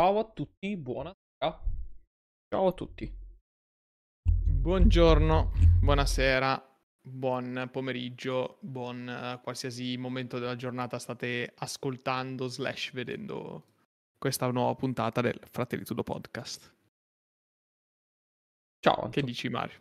[0.00, 1.62] Ciao a tutti, buonasera.
[2.48, 3.14] Ciao a tutti.
[4.32, 13.74] Buongiorno, buonasera, buon pomeriggio, buon uh, qualsiasi momento della giornata state ascoltando slash vedendo
[14.16, 16.74] questa nuova puntata del Fratelli Tudo Podcast.
[18.78, 19.10] Ciao.
[19.10, 19.80] Che dici Mario?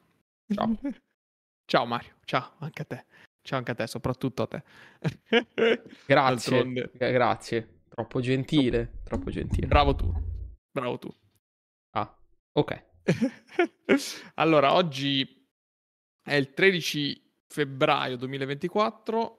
[0.54, 0.77] Ciao.
[1.63, 3.05] Ciao Mario, ciao anche a te.
[3.41, 4.63] Ciao anche a te, soprattutto a te.
[6.05, 7.79] grazie, grazie.
[8.00, 9.68] Troppo gentile, troppo gentile.
[9.68, 10.09] Bravo tu,
[10.71, 11.13] bravo tu.
[11.97, 12.18] Ah,
[12.54, 12.83] ok.
[14.36, 15.46] allora, oggi
[16.24, 19.38] è il 13 febbraio 2024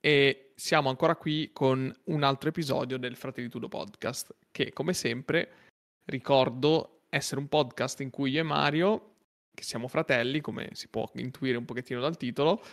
[0.00, 5.52] e siamo ancora qui con un altro episodio del Fratelli Tudo Podcast, che come sempre
[6.06, 9.14] ricordo essere un podcast in cui io e Mario,
[9.54, 12.64] che siamo fratelli, come si può intuire un pochettino dal titolo,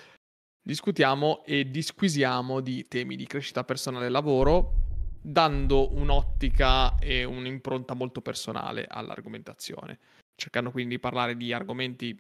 [0.59, 4.85] discutiamo e disquisiamo di temi di crescita personale e lavoro,
[5.27, 9.99] dando un'ottica e un'impronta molto personale all'argomentazione,
[10.35, 12.17] cercando quindi di parlare di argomenti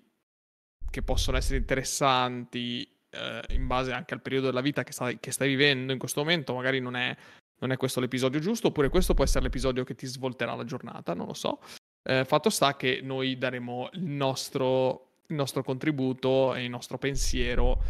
[0.89, 5.31] che possono essere interessanti eh, in base anche al periodo della vita che stai, che
[5.31, 7.15] stai vivendo in questo momento, magari non è,
[7.59, 11.13] non è, questo l'episodio giusto, oppure questo può essere l'episodio che ti svolterà la giornata,
[11.13, 11.61] non lo so.
[12.03, 17.81] Eh, fatto sta che noi daremo il nostro, il nostro contributo e il nostro pensiero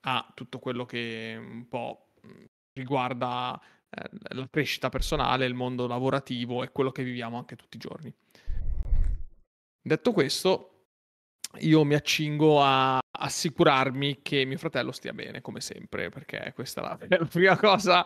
[0.00, 2.08] a tutto quello che un po'
[2.74, 3.58] riguarda
[3.90, 8.14] eh, la crescita personale, il mondo lavorativo e quello che viviamo anche tutti i giorni.
[9.80, 10.78] Detto questo,
[11.60, 17.16] io mi accingo a assicurarmi che mio fratello stia bene, come sempre, perché questa è
[17.16, 18.04] la, prima cosa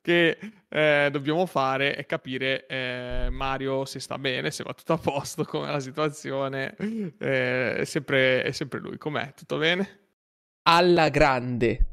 [0.00, 4.98] che eh, dobbiamo fare, è capire eh, Mario se sta bene, se va tutto a
[4.98, 9.32] posto, com'è la situazione, eh, è, sempre, è sempre lui, com'è?
[9.34, 10.00] Tutto bene?
[10.62, 11.86] Alla grande.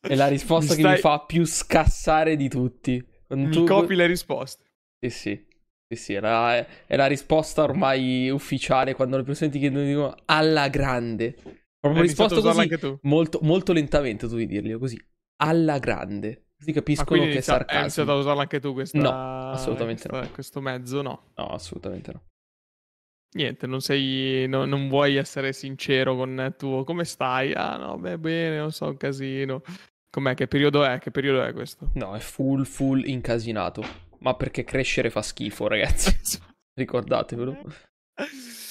[0.00, 3.04] È la risposta mi che mi fa più scassare di tutti.
[3.26, 3.64] Quando mi tu...
[3.64, 4.64] copi le risposte.
[5.00, 5.46] Sì, sì.
[5.86, 10.14] Sì, sì, è la, è la risposta ormai ufficiale quando le persone ti chiedono dicono
[10.24, 11.34] alla grande.
[11.78, 14.98] Proprio Hai risposto così, molto, molto lentamente tu devi dirglielo così,
[15.42, 16.46] alla grande.
[16.56, 17.76] Così capiscono che è sarcasmo.
[17.76, 18.98] Hai iniziato a usarla anche tu questa...
[18.98, 20.32] No, assolutamente questa, no.
[20.32, 21.32] Questo mezzo no.
[21.34, 22.22] No, assolutamente no.
[23.36, 24.46] Niente, non sei.
[24.48, 26.84] No, non vuoi essere sincero con tuo.
[26.84, 27.52] Come stai?
[27.52, 29.62] Ah, no, beh, bene, non so, un casino.
[30.10, 30.34] Com'è?
[30.34, 30.98] Che periodo è?
[30.98, 31.90] Che periodo è questo?
[31.94, 33.82] No, è full, full incasinato.
[34.20, 36.16] Ma perché crescere fa schifo, ragazzi.
[36.74, 37.56] Ricordatevelo.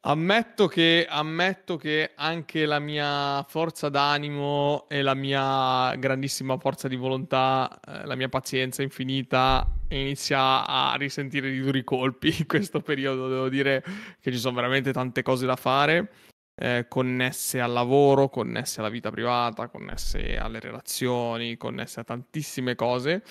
[0.00, 6.96] Ammetto che, ammetto che anche la mia forza d'animo e la mia grandissima forza di
[6.96, 13.28] volontà, eh, la mia pazienza infinita inizia a risentire di duri colpi in questo periodo.
[13.28, 13.82] Devo dire
[14.20, 16.10] che ci sono veramente tante cose da fare,
[16.54, 23.22] eh, connesse al lavoro, connesse alla vita privata, connesse alle relazioni, connesse a tantissime cose.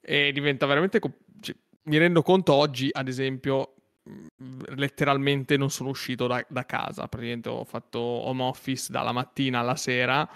[0.00, 0.98] E diventa veramente.
[0.98, 1.54] Co- cioè,
[1.84, 3.73] mi rendo conto oggi, ad esempio,
[4.76, 7.08] letteralmente non sono uscito da, da, casa.
[7.08, 10.28] Praticamente ho fatto home office dalla mattina alla sera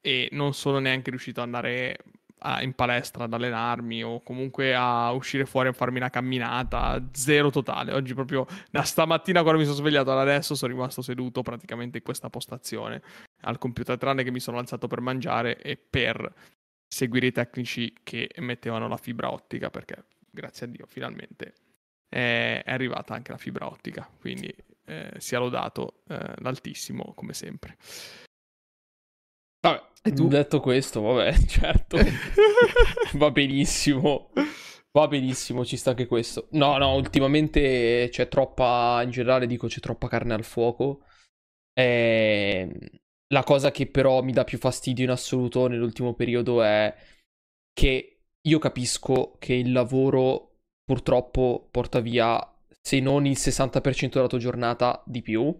[0.00, 1.96] e non sono neanche riuscito ad andare
[2.40, 7.02] a, in palestra ad allenarmi o comunque a uscire fuori a farmi una camminata.
[7.12, 7.92] Zero totale.
[7.92, 12.04] Oggi proprio da stamattina quando mi sono svegliato ad adesso sono rimasto seduto praticamente in
[12.04, 13.02] questa postazione
[13.42, 16.32] al computer, tranne che mi sono alzato per mangiare e per
[16.88, 21.54] seguire i tecnici che mettevano la fibra ottica perché grazie a Dio finalmente
[22.14, 24.54] è, è arrivata anche la fibra ottica, quindi
[24.86, 27.76] eh, sia lodato eh, l'altissimo come sempre.
[29.60, 30.28] Vabbè, e tu?
[30.28, 31.98] detto questo, vabbè, certo,
[33.14, 34.30] va benissimo.
[34.92, 36.46] Va benissimo, ci sta anche questo.
[36.52, 41.02] No, no, ultimamente c'è troppa, in generale dico c'è troppa carne al fuoco.
[41.72, 42.68] E...
[42.70, 42.78] Ehm,
[43.32, 46.94] la cosa che però mi dà più fastidio in assoluto nell'ultimo periodo è
[47.72, 50.53] che io capisco che il lavoro
[50.84, 52.38] purtroppo porta via,
[52.80, 55.56] se non il 60% della tua giornata di più,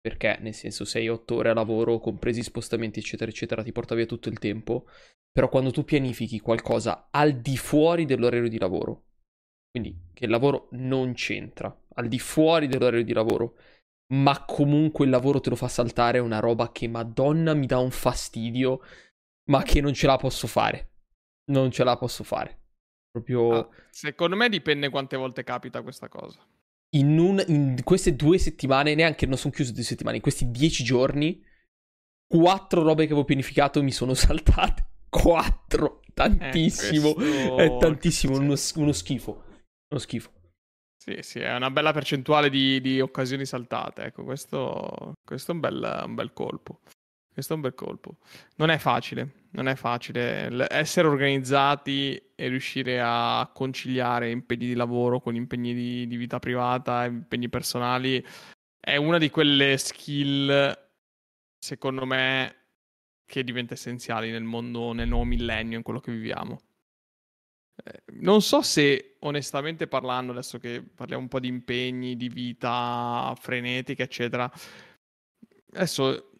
[0.00, 4.28] perché nel senso 6-8 ore a lavoro, compresi spostamenti eccetera eccetera, ti porta via tutto
[4.28, 4.86] il tempo,
[5.30, 9.04] però quando tu pianifichi qualcosa al di fuori dell'orario di lavoro,
[9.70, 13.56] quindi che il lavoro non c'entra, al di fuori dell'orario di lavoro,
[14.14, 17.78] ma comunque il lavoro te lo fa saltare, è una roba che madonna mi dà
[17.78, 18.80] un fastidio,
[19.50, 20.92] ma che non ce la posso fare.
[21.50, 22.65] Non ce la posso fare.
[23.16, 23.60] Proprio...
[23.60, 26.38] Ah, secondo me dipende quante volte capita questa cosa.
[26.90, 30.84] In, un, in queste due settimane, neanche non sono chiuse due settimane, in questi dieci
[30.84, 31.42] giorni,
[32.26, 34.84] quattro robe che avevo pianificato mi sono saltate.
[35.08, 36.02] Quattro!
[36.12, 37.10] Tantissimo!
[37.10, 37.56] Eh, questo...
[37.58, 39.44] È tantissimo, uno, uno, schifo.
[39.88, 40.30] Uno schifo.
[41.02, 44.02] Sì, sì, è una bella percentuale di, di occasioni saltate.
[44.02, 46.80] Ecco, questo, questo è un bel, un bel colpo.
[47.32, 48.18] Questo è un bel colpo.
[48.56, 50.50] Non è facile, non è facile.
[50.50, 56.38] L- essere organizzati e riuscire a conciliare impegni di lavoro con impegni di, di vita
[56.38, 58.24] privata, impegni personali,
[58.78, 60.72] è una di quelle skill,
[61.58, 62.54] secondo me,
[63.24, 66.60] che diventa essenziali nel mondo, nel nuovo millennio, in quello che viviamo.
[67.82, 73.34] Eh, non so se, onestamente parlando, adesso che parliamo un po' di impegni, di vita
[73.40, 74.50] frenetica, eccetera,
[75.72, 76.32] adesso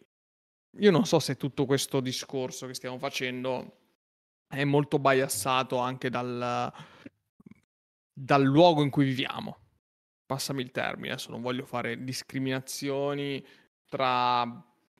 [0.79, 3.77] io non so se tutto questo discorso che stiamo facendo
[4.47, 6.71] è molto biassato anche dal,
[8.13, 9.57] dal luogo in cui viviamo.
[10.25, 13.45] Passami il termine, adesso non voglio fare discriminazioni
[13.85, 14.43] tra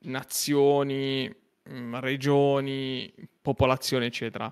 [0.01, 1.33] nazioni,
[1.69, 4.51] mm, regioni, popolazioni, eccetera.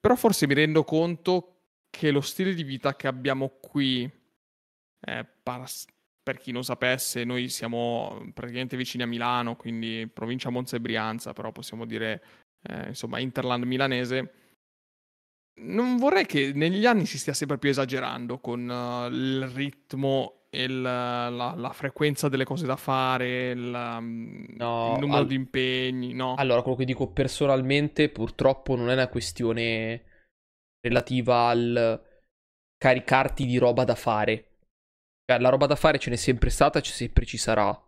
[0.00, 1.54] Però forse mi rendo conto
[1.90, 4.10] che lo stile di vita che abbiamo qui,
[5.00, 5.26] eh,
[6.28, 11.32] per chi non sapesse, noi siamo praticamente vicini a Milano, quindi provincia Monza e Brianza,
[11.32, 12.22] però possiamo dire,
[12.68, 14.32] eh, insomma, Interland milanese.
[15.62, 20.64] Non vorrei che negli anni si stia sempre più esagerando con uh, il ritmo e
[20.64, 25.26] il, la, la, frequenza delle cose da fare, il, um, no, il numero al...
[25.26, 26.34] di impegni, no?
[26.34, 30.02] Allora, quello che dico personalmente, purtroppo non è una questione
[30.82, 32.04] relativa al
[32.76, 34.47] caricarti di roba da fare
[35.28, 37.78] cioè, la roba da fare ce n'è sempre stata, c'è sempre ci sarà.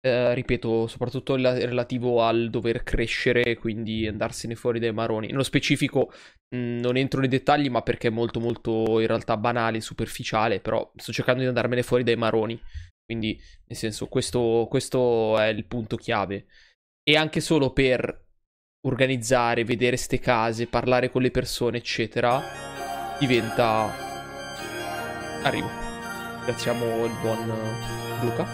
[0.00, 5.26] Eh, ripeto, soprattutto il relativo al dover crescere, quindi andarsene fuori dai maroni.
[5.26, 6.12] Nello specifico
[6.54, 10.60] mh, mm, non entro nei dettagli, ma perché è molto molto in realtà banale, superficiale,
[10.60, 12.60] però sto cercando di andarmene fuori dai maroni.
[13.04, 13.36] Quindi,
[13.66, 16.46] nel senso, questo, questo è il punto chiave.
[17.02, 18.26] E anche solo per
[18.86, 22.40] organizzare, vedere ste case, parlare con le persone, eccetera,
[23.18, 24.04] diventa...
[25.42, 25.85] Arrivo.
[26.46, 28.46] Ringraziamo il buon eh, Luca.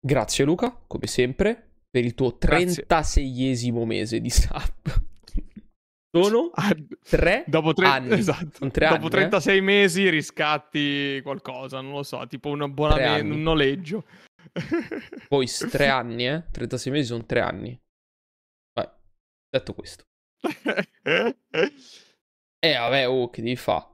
[0.00, 5.09] Grazie Luca, come sempre, per il tuo 36esimo mese di sub.
[6.12, 8.18] Sono ah, tre, dopo tre anni.
[8.18, 8.68] Esatto.
[8.68, 9.60] Tre dopo anni, 36 eh?
[9.60, 14.04] mesi riscatti qualcosa, non lo so, tipo un abbonamento, un noleggio.
[15.28, 16.44] Poi tre anni, eh?
[16.50, 17.80] 36 mesi sono tre anni.
[18.72, 18.88] Vai,
[19.48, 20.04] detto questo.
[21.02, 21.36] eh
[22.74, 23.86] vabbè, oh, che devi fare?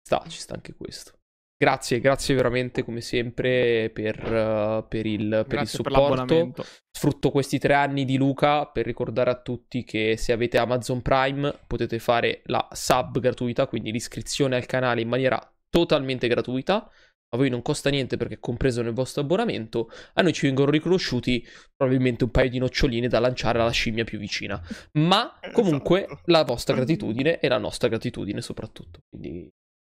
[0.00, 1.17] Sta, ci sta anche questo.
[1.60, 6.52] Grazie, grazie veramente come sempre per, uh, per, il, per il, supporto.
[6.52, 11.02] Per Sfrutto questi tre anni di Luca per ricordare a tutti che se avete Amazon
[11.02, 15.36] Prime potete fare la sub gratuita, quindi l'iscrizione al canale in maniera
[15.68, 16.88] totalmente gratuita.
[17.30, 19.90] A voi non costa niente perché è compreso nel vostro abbonamento.
[20.14, 21.44] A noi ci vengono riconosciuti
[21.76, 24.62] probabilmente un paio di noccioline da lanciare alla scimmia più vicina.
[24.92, 26.22] Ma comunque esatto.
[26.26, 29.00] la vostra gratitudine e la nostra gratitudine soprattutto.
[29.08, 29.50] Quindi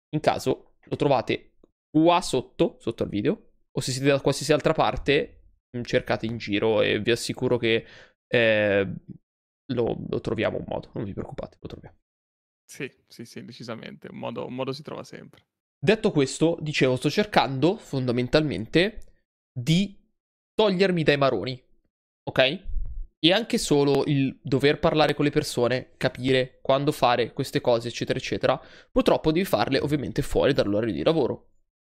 [0.10, 1.51] in caso lo trovate
[1.92, 5.44] qua sotto, sotto al video, o se siete da qualsiasi altra parte,
[5.78, 7.86] mm, cercate in giro e vi assicuro che
[8.28, 8.94] eh,
[9.74, 11.98] lo, lo, troviamo un modo, non vi preoccupate, lo troviamo.
[12.66, 15.46] Sì, sì, sì, decisamente, un modo, un modo si trova sempre.
[15.78, 19.00] Detto questo, dicevo, sto cercando fondamentalmente
[19.52, 20.00] di
[20.54, 21.62] togliermi dai maroni,
[22.24, 22.70] ok?
[23.24, 28.18] E anche solo il dover parlare con le persone, capire quando fare queste cose, eccetera,
[28.18, 28.62] eccetera,
[28.92, 31.51] purtroppo devi farle ovviamente fuori dall'orario di lavoro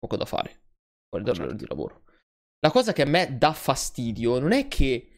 [0.04, 0.60] poco da fare
[1.08, 1.54] fuori dall'ora certo.
[1.54, 2.02] di lavoro.
[2.60, 5.08] La cosa che a me dà fastidio non è che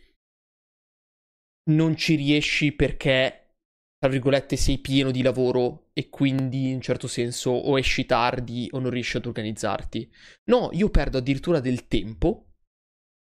[1.70, 3.54] non ci riesci perché,
[3.98, 8.78] tra virgolette, sei pieno di lavoro e quindi in certo senso o esci tardi o
[8.78, 10.12] non riesci ad organizzarti.
[10.50, 12.52] No, io perdo addirittura del tempo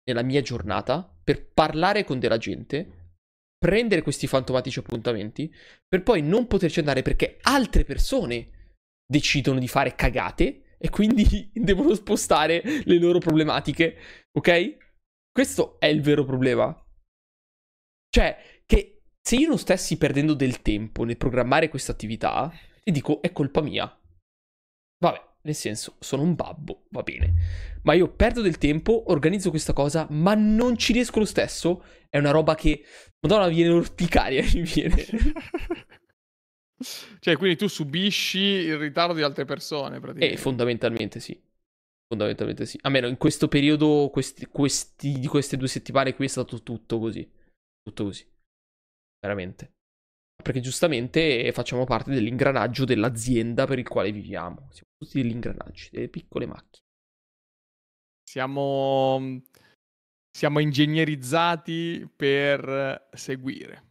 [0.09, 3.19] nella mia giornata per parlare con della gente,
[3.59, 5.53] prendere questi fantomatici appuntamenti,
[5.89, 8.75] per poi non poterci andare perché altre persone
[9.05, 13.97] decidono di fare cagate e quindi devono spostare le loro problematiche,
[14.33, 14.77] ok?
[15.33, 16.75] Questo è il vero problema.
[18.09, 22.53] Cioè, che se io non stessi perdendo del tempo nel programmare questa attività,
[22.83, 23.85] ti dico è colpa mia.
[24.99, 27.35] Vabbè, nel senso, sono un babbo, va bene.
[27.83, 31.85] Ma io perdo del tempo, organizzo questa cosa, ma non ci riesco lo stesso.
[32.09, 32.83] È una roba che,
[33.21, 35.05] madonna, viene urticaria, mi viene.
[37.21, 40.35] Cioè, quindi tu subisci il ritardo di altre persone, praticamente.
[40.35, 41.41] Eh, fondamentalmente sì.
[42.07, 42.79] Fondamentalmente sì.
[42.83, 46.99] A meno in questo periodo, questi, questi, di queste due settimane qui è stato tutto
[46.99, 47.29] così.
[47.83, 48.27] Tutto così.
[49.21, 49.73] Veramente.
[50.43, 54.69] Perché giustamente facciamo parte dell'ingranaggio dell'azienda per il quale viviamo.
[54.71, 56.85] Siamo tutti degli ingranaggi, delle piccole macchine.
[58.23, 59.41] Siamo
[60.37, 63.86] siamo ingegnerizzati per seguire.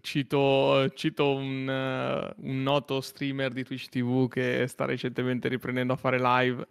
[0.00, 5.96] Cito, cito un, uh, un, noto streamer di Twitch TV che sta recentemente riprendendo a
[5.96, 6.66] fare live.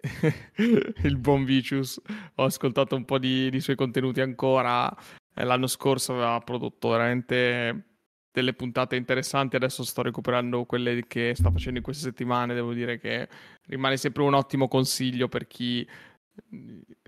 [0.56, 2.00] il buon Vicious.
[2.36, 4.94] Ho ascoltato un po' di, di suoi contenuti ancora.
[5.34, 7.84] L'anno scorso aveva prodotto veramente
[8.30, 9.56] delle puntate interessanti.
[9.56, 12.54] Adesso sto recuperando quelle che sta facendo in queste settimane.
[12.54, 13.28] Devo dire che
[13.66, 15.86] rimane sempre un ottimo consiglio per chi,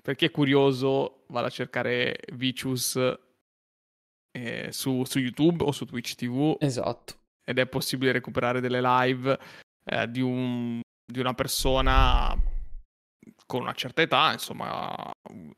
[0.02, 1.24] per chi è curioso.
[1.28, 2.98] Vada a cercare Vicious
[4.32, 6.56] eh, su, su, YouTube o su Twitch TV.
[6.60, 7.14] Esatto.
[7.44, 9.38] Ed è possibile recuperare delle live
[9.84, 12.36] eh, di, un, di una persona
[13.46, 14.94] con una certa età, insomma,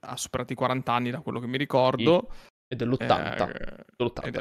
[0.00, 2.30] ha superato i 40 anni da quello che mi ricordo.
[2.66, 3.48] Ed è dell'80.
[3.48, 4.40] Eh, dell'80 ed, è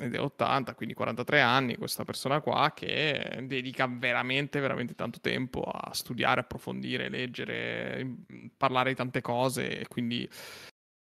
[0.00, 5.62] ed è 80, quindi 43 anni, questa persona qua che dedica veramente, veramente tanto tempo
[5.62, 8.06] a studiare, approfondire, leggere,
[8.56, 10.28] parlare di tante cose, e quindi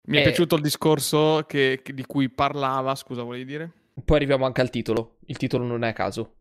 [0.08, 3.72] mi è eh, piaciuto il discorso che, che, di cui parlava, scusa, volevi dire?
[4.04, 5.18] Poi arriviamo anche al titolo.
[5.26, 6.36] Il titolo non è a caso.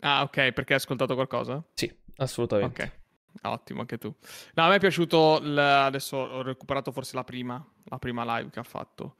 [0.00, 1.62] Ah, ok, perché hai ascoltato qualcosa?
[1.74, 2.82] Sì, assolutamente.
[2.82, 2.96] Ok.
[3.42, 4.12] Ottimo, anche tu.
[4.54, 5.38] No, a me è piaciuto.
[5.40, 5.56] L...
[5.56, 9.16] Adesso ho recuperato forse la prima, la prima live che ha fatto.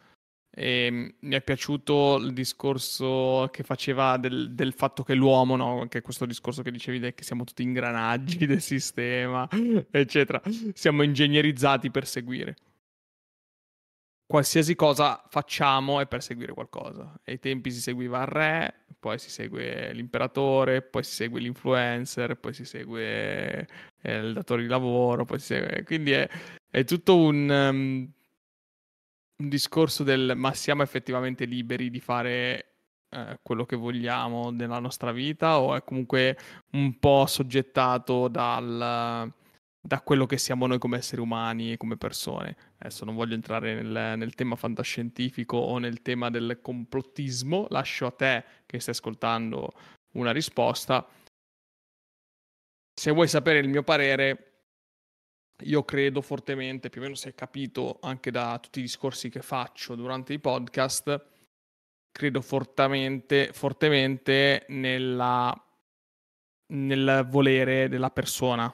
[0.51, 5.81] E mm, mi è piaciuto il discorso che faceva del, del fatto che l'uomo, no?
[5.81, 9.49] Anche questo discorso che dicevi che siamo tutti ingranaggi del sistema,
[9.91, 10.41] eccetera.
[10.73, 12.57] Siamo ingegnerizzati per seguire
[14.29, 17.19] qualsiasi cosa facciamo è per seguire qualcosa.
[17.25, 22.53] Ai tempi si seguiva il re, poi si segue l'imperatore, poi si segue l'influencer, poi
[22.53, 23.67] si segue
[24.03, 25.83] eh, il datore di lavoro, poi si segue...
[25.83, 26.29] Quindi è,
[26.69, 28.13] è tutto un, um,
[29.37, 32.67] un, discorso del ma siamo effettivamente liberi di fare
[33.09, 36.37] eh, quello che vogliamo nella nostra vita o è comunque
[36.73, 39.33] un po' soggettato dal
[39.81, 42.57] da quello che siamo noi come esseri umani e come persone.
[42.79, 48.11] Adesso non voglio entrare nel, nel, tema fantascientifico o nel tema del complottismo, lascio a
[48.11, 49.73] te che stai ascoltando
[50.13, 51.07] una risposta.
[52.95, 54.45] Se vuoi sapere il mio parere,
[55.63, 59.43] io credo fortemente, più o meno si è capito anche da tutti i discorsi che
[59.43, 61.27] faccio durante i podcast,
[62.11, 65.55] credo fortemente, fortemente nella,
[66.73, 68.73] nel volere della persona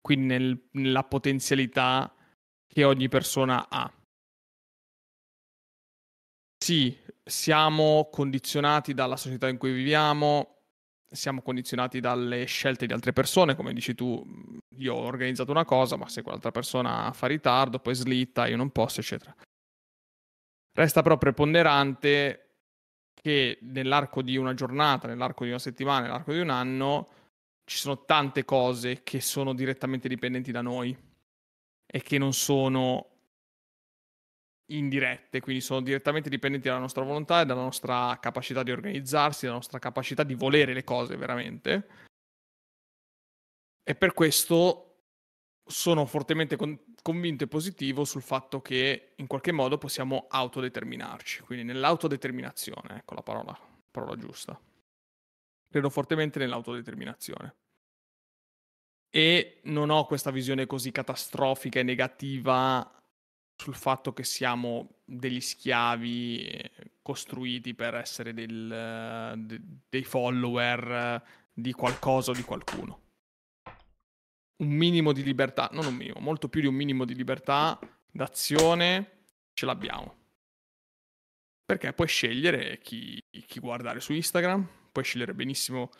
[0.00, 2.12] quindi nel, nella potenzialità
[2.66, 3.92] che ogni persona ha.
[6.56, 10.56] Sì, siamo condizionati dalla società in cui viviamo,
[11.10, 14.22] siamo condizionati dalle scelte di altre persone, come dici tu,
[14.76, 18.70] io ho organizzato una cosa, ma se quell'altra persona fa ritardo, poi slitta, io non
[18.70, 19.34] posso, eccetera.
[20.72, 22.48] Resta però preponderante
[23.20, 27.08] che nell'arco di una giornata, nell'arco di una settimana, nell'arco di un anno,
[27.68, 30.96] ci sono tante cose che sono direttamente dipendenti da noi
[31.86, 33.10] e che non sono
[34.70, 39.56] indirette, quindi sono direttamente dipendenti dalla nostra volontà e dalla nostra capacità di organizzarsi, dalla
[39.56, 41.88] nostra capacità di volere le cose veramente.
[43.82, 44.84] E per questo
[45.62, 51.64] sono fortemente con- convinto e positivo sul fatto che in qualche modo possiamo autodeterminarci, quindi
[51.64, 53.58] nell'autodeterminazione, ecco la parola,
[53.90, 54.58] parola giusta.
[55.68, 57.56] Credo fortemente nell'autodeterminazione.
[59.10, 62.92] E non ho questa visione così catastrofica e negativa
[63.56, 66.70] sul fatto che siamo degli schiavi eh,
[67.02, 71.22] costruiti per essere del, de, dei follower
[71.52, 73.06] di qualcosa o di qualcuno.
[74.58, 77.78] Un minimo di libertà, non un minimo, molto più di un minimo di libertà
[78.10, 79.22] d'azione
[79.54, 80.16] ce l'abbiamo.
[81.64, 85.90] Perché puoi scegliere chi, chi guardare su Instagram, puoi scegliere benissimo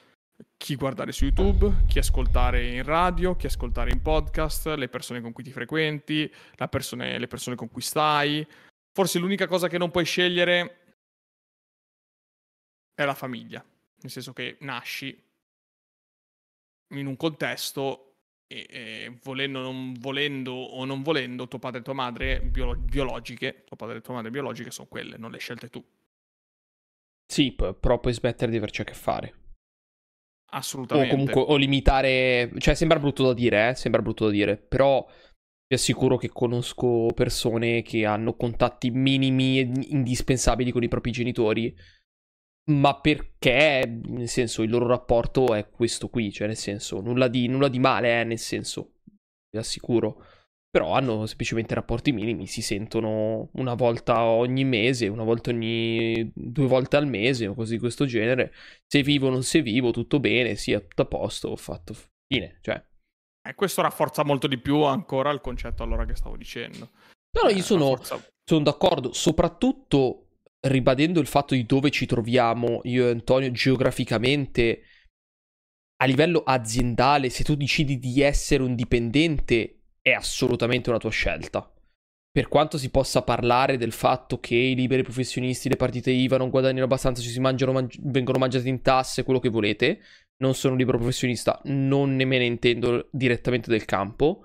[0.56, 5.32] chi guardare su YouTube, chi ascoltare in radio, chi ascoltare in podcast, le persone con
[5.32, 6.32] cui ti frequenti,
[6.68, 8.46] persone, le persone con cui stai.
[8.92, 10.84] Forse l'unica cosa che non puoi scegliere
[12.94, 13.64] è la famiglia,
[14.02, 15.26] nel senso che nasci
[16.94, 18.08] in un contesto
[18.46, 23.64] e, e volendo, non, volendo, o non volendo, tuo padre e tua madre biolo- biologiche,
[23.64, 25.84] tuo padre e tua madre biologiche sono quelle, non le scelte tu.
[27.30, 29.34] Sì, però puoi smettere di averci a che fare.
[30.50, 31.12] Assolutamente.
[31.12, 32.50] O comunque, o limitare...
[32.56, 33.74] Cioè, sembra brutto da dire, eh?
[33.74, 39.70] Sembra brutto da dire, però vi assicuro che conosco persone che hanno contatti minimi e
[39.88, 41.76] indispensabili con i propri genitori,
[42.70, 47.46] ma perché, nel senso, il loro rapporto è questo qui, cioè, nel senso, nulla di,
[47.46, 49.00] nulla di male, eh, nel senso,
[49.50, 50.24] vi assicuro
[50.70, 56.66] però hanno semplicemente rapporti minimi, si sentono una volta ogni mese, una volta ogni due
[56.66, 58.52] volte al mese o così di questo genere.
[58.86, 61.94] Se vivo o non se vivo, tutto bene, sì, tutto a posto, ho fatto
[62.26, 62.82] fine, cioè.
[63.48, 66.90] E questo rafforza molto di più ancora il concetto allora che stavo dicendo.
[67.30, 68.30] No, no, io eh, sono, rafforza...
[68.44, 70.24] sono d'accordo, soprattutto
[70.60, 74.82] ribadendo il fatto di dove ci troviamo io e Antonio geograficamente
[76.00, 79.77] a livello aziendale, se tu decidi di essere un dipendente,
[80.10, 81.72] è assolutamente una tua scelta.
[82.30, 86.50] Per quanto si possa parlare del fatto che i liberi professionisti, le partite IVA non
[86.50, 90.00] guadagnano abbastanza, ci si mangiano, mangi- vengono mangiati in tasse, quello che volete,
[90.38, 94.44] non sono un libero professionista, non ne me ne intendo direttamente del campo,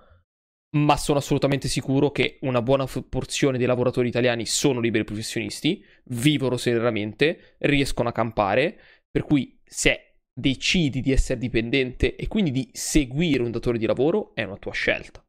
[0.76, 6.58] ma sono assolutamente sicuro che una buona porzione dei lavoratori italiani sono liberi professionisti, vivono
[6.58, 8.80] serenamente, riescono a campare,
[9.12, 14.34] per cui se decidi di essere dipendente e quindi di seguire un datore di lavoro,
[14.34, 15.24] è una tua scelta.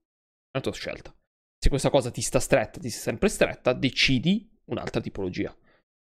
[0.54, 1.12] È una tua scelta.
[1.58, 5.52] Se questa cosa ti sta stretta, ti sta sempre stretta, decidi un'altra tipologia.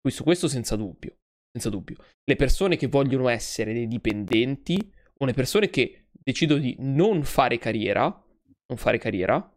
[0.07, 1.15] Su questo senza dubbio.
[1.51, 1.95] Senza dubbio.
[2.23, 4.77] Le persone che vogliono essere dei dipendenti
[5.17, 9.51] o le persone che decidono di non fare carriera, non fare carriera,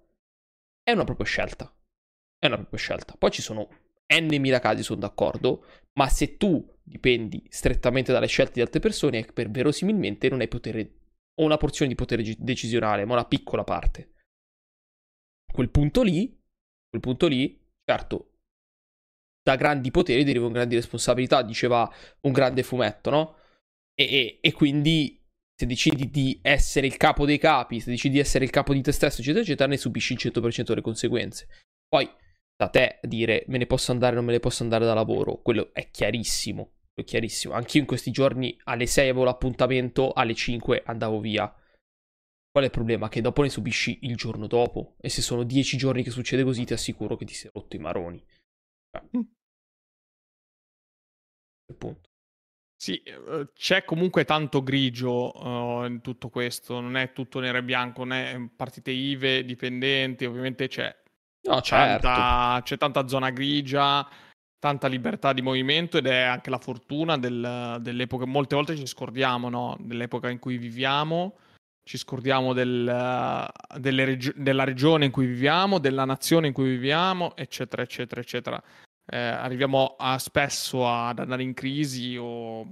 [0.83, 1.71] è una propria scelta.
[2.39, 3.15] È una propria scelta.
[3.19, 3.69] Poi ci sono
[4.11, 5.67] n casi, sono d'accordo,
[5.99, 10.93] ma se tu dipendi strettamente dalle scelte di altre persone, per verosimilmente non hai potere
[11.35, 14.13] o una porzione di potere decisionale, ma una piccola parte.
[15.53, 16.27] Quel punto lì,
[16.89, 18.33] quel punto lì, certo,
[19.43, 21.91] da grandi poteri derivano grandi responsabilità, diceva
[22.23, 23.37] un grande fumetto, no?
[23.95, 25.21] E, e, e, quindi
[25.55, 28.83] se decidi di essere il capo dei capi, se decidi di essere il capo di
[28.83, 31.49] te stesso, eccetera, eccetera, ne subisci il 100% delle conseguenze.
[31.89, 32.09] Poi,
[32.57, 35.41] da te dire me ne posso andare o non me ne posso andare da lavoro,
[35.43, 37.55] quello è chiarissimo è chiarissimo.
[37.55, 41.53] Anch'io in questi giorni alle 6 avevo l'appuntamento, alle 5 andavo via.
[42.59, 43.09] Qual è il problema?
[43.09, 44.97] Che dopo ne subisci il giorno dopo.
[45.01, 47.79] E se sono 10 giorni che succede così, ti assicuro che ti sei rotto i
[47.79, 48.25] maroni.
[48.91, 49.27] Eh.
[51.79, 52.09] Punto.
[52.77, 57.63] Sì, eh, c'è comunque tanto grigio uh, in tutto questo, non è tutto nero e
[57.63, 60.93] bianco, non è partite IVE, dipendenti, ovviamente c'è,
[61.43, 62.07] no, certo.
[62.07, 64.09] tanta, c'è tanta zona grigia,
[64.59, 68.27] tanta libertà di movimento ed è anche la fortuna del, dell'epoca.
[68.27, 69.77] Molte volte ci scordiamo no?
[69.81, 71.37] dell'epoca in cui viviamo,
[71.89, 72.87] ci scordiamo del,
[73.81, 78.63] regi- della regione in cui viviamo, della nazione in cui viviamo, eccetera, eccetera, eccetera.
[79.07, 82.69] Eh, arriviamo a, spesso ad andare in crisi o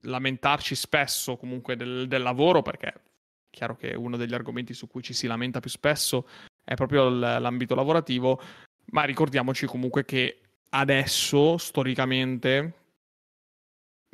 [0.00, 3.00] lamentarci spesso comunque del, del lavoro perché è
[3.48, 6.26] chiaro che uno degli argomenti su cui ci si lamenta più spesso
[6.64, 8.42] è proprio l'ambito lavorativo,
[8.86, 12.72] ma ricordiamoci comunque che adesso, storicamente,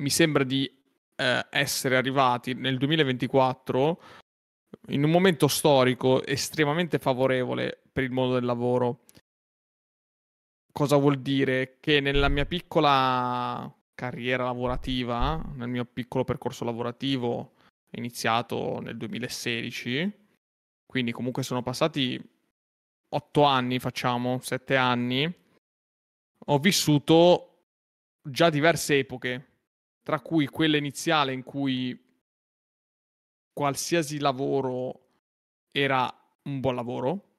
[0.03, 0.71] mi sembra di
[1.23, 4.01] eh, essere arrivati nel 2024
[4.89, 9.05] in un momento storico estremamente favorevole per il mondo del lavoro.
[10.71, 11.77] Cosa vuol dire?
[11.79, 17.53] Che nella mia piccola carriera lavorativa, nel mio piccolo percorso lavorativo
[17.91, 20.11] iniziato nel 2016,
[20.85, 22.19] quindi comunque sono passati
[23.09, 25.31] otto anni, facciamo, sette anni,
[26.47, 27.49] ho vissuto
[28.21, 29.52] già diverse epoche,
[30.03, 31.97] tra cui quella iniziale in cui
[33.53, 34.99] qualsiasi lavoro
[35.71, 36.13] era
[36.43, 37.33] un buon lavoro,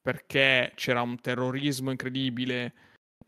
[0.00, 2.74] perché c'era un terrorismo incredibile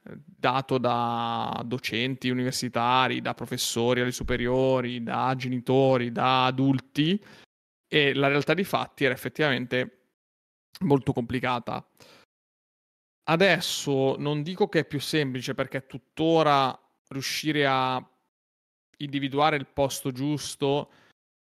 [0.05, 7.23] eh, dato da docenti universitari, da professori alle superiori, da genitori, da adulti
[7.89, 9.95] e la realtà dei fatti era effettivamente
[10.81, 11.85] molto complicata.
[13.25, 18.03] Adesso non dico che è più semplice perché tuttora riuscire a
[18.99, 20.91] individuare il posto giusto,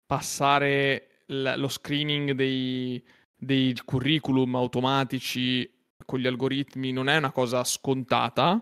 [0.06, 3.02] passare l- lo screening dei,
[3.36, 5.70] dei curriculum automatici
[6.04, 8.60] con gli algoritmi non è una cosa scontata,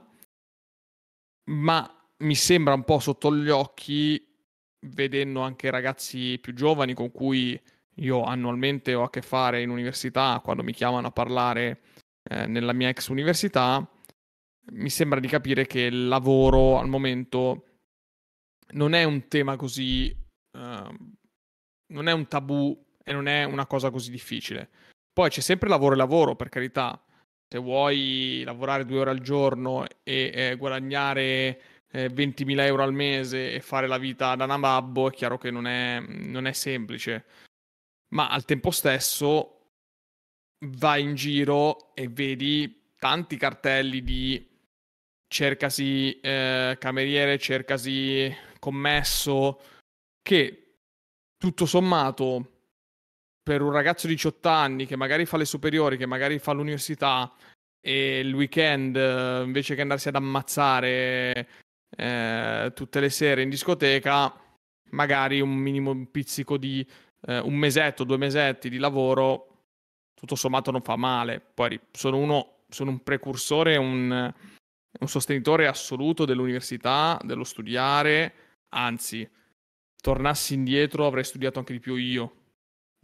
[1.50, 4.20] ma mi sembra un po' sotto gli occhi
[4.86, 7.60] vedendo anche ragazzi più giovani con cui
[7.96, 11.80] io annualmente ho a che fare in università quando mi chiamano a parlare
[12.22, 13.88] eh, nella mia ex università,
[14.72, 17.75] mi sembra di capire che il lavoro al momento
[18.76, 20.14] non è un tema così...
[20.52, 21.14] Uh,
[21.88, 24.68] non è un tabù e non è una cosa così difficile.
[25.12, 27.00] Poi c'è sempre lavoro e lavoro, per carità.
[27.48, 31.60] Se vuoi lavorare due ore al giorno e eh, guadagnare
[31.92, 35.66] eh, 20.000 euro al mese e fare la vita da nababbo, è chiaro che non
[35.66, 37.24] è, non è semplice.
[38.08, 39.52] Ma al tempo stesso
[40.66, 44.54] vai in giro e vedi tanti cartelli di
[45.28, 48.34] cercasi eh, cameriere, cercasi
[48.66, 49.60] commesso,
[50.22, 50.78] che
[51.38, 52.54] tutto sommato
[53.40, 57.32] per un ragazzo di 18 anni che magari fa le superiori, che magari fa l'università
[57.80, 61.48] e il weekend eh, invece che andarsi ad ammazzare
[61.96, 64.34] eh, tutte le sere in discoteca,
[64.90, 66.84] magari un minimo un pizzico di
[67.28, 69.60] eh, un mesetto, due mesetti di lavoro,
[70.12, 71.40] tutto sommato non fa male.
[71.40, 74.34] Poi sono uno, sono un precursore, un,
[74.98, 78.45] un sostenitore assoluto dell'università, dello studiare,
[78.76, 79.28] anzi,
[80.00, 82.44] tornassi indietro avrei studiato anche di più io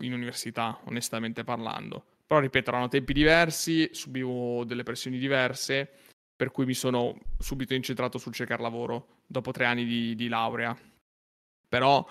[0.02, 2.04] in università, onestamente parlando.
[2.26, 5.90] Però ripeto, erano tempi diversi, subivo delle pressioni diverse,
[6.34, 10.76] per cui mi sono subito incentrato sul cercare lavoro dopo tre anni di, di laurea.
[11.68, 12.06] Però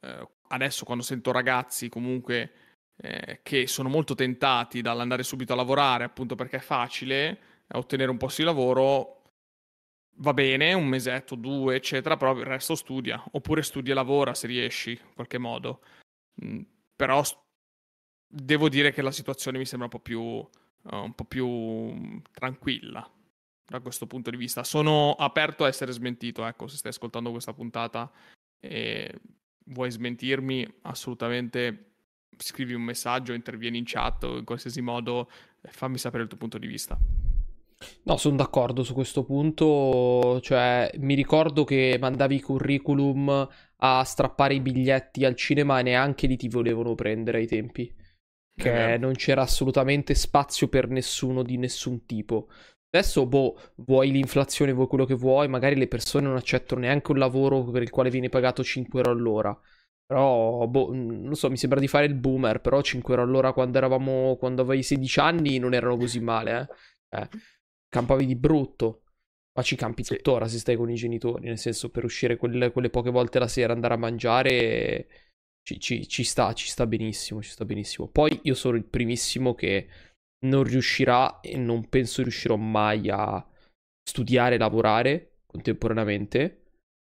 [0.00, 2.52] eh, adesso quando sento ragazzi comunque
[2.96, 7.28] eh, che sono molto tentati dall'andare subito a lavorare, appunto perché è facile
[7.66, 9.21] eh, ottenere un posto di lavoro,
[10.16, 14.46] va bene, un mesetto, due, eccetera, però il resto studia, oppure studia e lavora se
[14.46, 15.80] riesci, in qualche modo.
[16.44, 16.60] Mm,
[16.96, 17.22] però
[18.26, 20.48] devo dire che la situazione mi sembra un po' più, uh,
[20.82, 23.08] un po' più tranquilla
[23.64, 24.64] da questo punto di vista.
[24.64, 28.10] Sono aperto a essere smentito, ecco, se stai ascoltando questa puntata
[28.60, 29.20] e
[29.66, 31.92] vuoi smentirmi, assolutamente
[32.36, 35.30] scrivi un messaggio, intervieni in chat o in qualsiasi modo
[35.62, 36.98] fammi sapere il tuo punto di vista.
[38.04, 44.60] No, sono d'accordo su questo punto, cioè mi ricordo che mandavi curriculum a strappare i
[44.60, 47.92] biglietti al cinema e neanche li ti volevano prendere ai tempi,
[48.54, 52.48] che non c'era assolutamente spazio per nessuno di nessun tipo.
[52.94, 57.18] Adesso, boh, vuoi l'inflazione, vuoi quello che vuoi, magari le persone non accettano neanche un
[57.18, 59.60] lavoro per il quale viene pagato 5 euro all'ora.
[60.04, 63.78] Però, boh, non so, mi sembra di fare il boomer, però 5 euro all'ora quando
[63.78, 66.68] eravamo, quando avevi 16 anni non erano così male,
[67.08, 67.18] eh.
[67.18, 67.28] eh
[67.92, 69.02] campavi di brutto.
[69.54, 70.16] Ma ci campi sì.
[70.16, 73.48] tuttora se stai con i genitori, nel senso per uscire quelle, quelle poche volte la
[73.48, 75.08] sera, andare a mangiare,
[75.62, 78.08] ci, ci, ci, sta, ci sta benissimo, ci sta benissimo.
[78.08, 79.88] Poi io sono il primissimo che
[80.46, 83.46] non riuscirà e non penso riuscirò mai a
[84.02, 86.62] studiare e lavorare contemporaneamente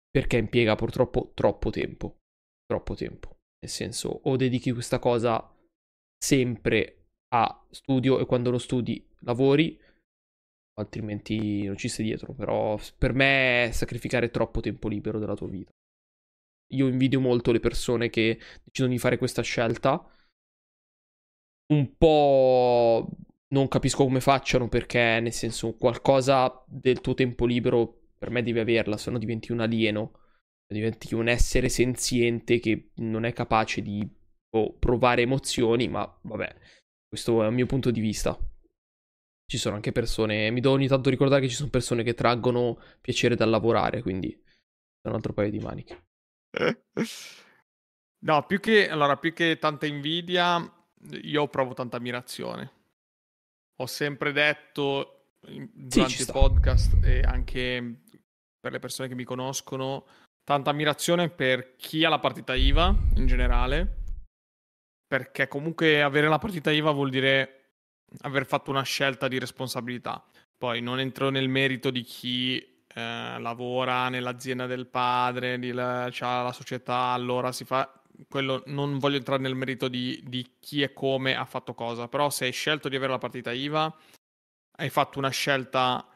[0.08, 2.18] perché impiega purtroppo troppo tempo.
[2.64, 3.38] Troppo tempo.
[3.58, 5.52] Nel senso, o dedichi questa cosa
[6.16, 9.78] sempre a studio e quando lo studi lavori,
[10.78, 12.32] altrimenti non ci stai dietro.
[12.34, 15.70] Però per me è sacrificare troppo tempo libero della tua vita.
[16.70, 20.04] Io invidio molto le persone che decidono di fare questa scelta.
[21.68, 23.08] Un po'
[23.48, 28.58] non capisco come facciano perché, nel senso, qualcosa del tuo tempo libero per me devi
[28.58, 30.12] averla, se no diventi un alieno,
[30.66, 34.08] diventi un essere senziente che non è capace di
[34.50, 36.56] oh, provare emozioni, ma vabbè,
[37.08, 38.36] questo è il mio punto di vista.
[39.46, 42.80] Ci sono anche persone, mi do ogni tanto ricordare che ci sono persone che traggono
[43.00, 44.30] piacere dal lavorare, quindi
[45.00, 46.04] è un altro paio di maniche.
[48.24, 50.58] No, più che, allora, più che tanta invidia,
[51.22, 52.76] io provo tanta ammirazione
[53.76, 58.00] ho sempre detto durante sì, i podcast e anche
[58.58, 60.06] per le persone che mi conoscono
[60.42, 64.02] tanta ammirazione per chi ha la partita IVA in generale
[65.06, 67.65] perché comunque avere la partita IVA vuol dire
[68.20, 70.24] aver fatto una scelta di responsabilità
[70.58, 76.52] poi non entro nel merito di chi eh, lavora nell'azienda del padre, di la, la
[76.52, 81.36] società, allora si fa quello non voglio entrare nel merito di, di, chi e come
[81.36, 83.94] ha fatto cosa, però se hai scelto di avere la partita IVA,
[84.78, 86.08] hai fatto una scelta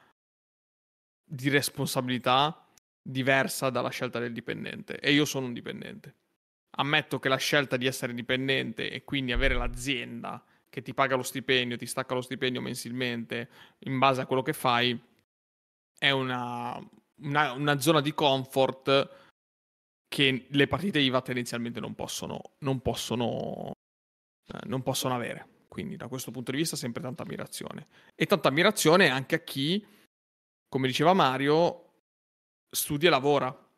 [1.23, 2.67] di responsabilità
[3.03, 6.15] diversa dalla scelta del dipendente e io sono un dipendente.
[6.71, 11.23] Ammetto che la scelta di essere dipendente e quindi avere l'azienda che ti paga lo
[11.23, 14.99] stipendio, ti stacca lo stipendio mensilmente in base a quello che fai,
[15.99, 16.81] è una,
[17.23, 19.19] una, una zona di comfort
[20.09, 23.73] che le partite IVA tendenzialmente non possono, non possono,
[24.53, 25.59] eh, non possono avere.
[25.69, 27.87] Quindi da questo punto di vista sempre tanta ammirazione.
[28.15, 29.87] E tanta ammirazione anche a chi,
[30.69, 31.91] come diceva Mario,
[32.69, 33.70] studia e lavora.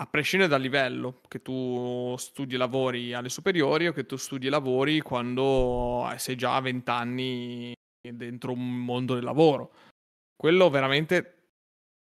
[0.00, 4.46] A prescindere dal livello, che tu studi e lavori alle superiori o che tu studi
[4.46, 7.72] e lavori quando sei già a 20 anni
[8.12, 9.72] dentro un mondo del lavoro.
[10.36, 11.34] Quello veramente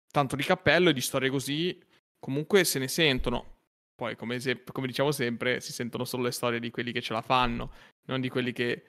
[0.09, 1.79] tanto di cappello e di storie così
[2.19, 3.51] comunque se ne sentono.
[3.95, 7.13] Poi, come, esempio, come diciamo sempre, si sentono solo le storie di quelli che ce
[7.13, 7.71] la fanno,
[8.05, 8.83] non di quelli che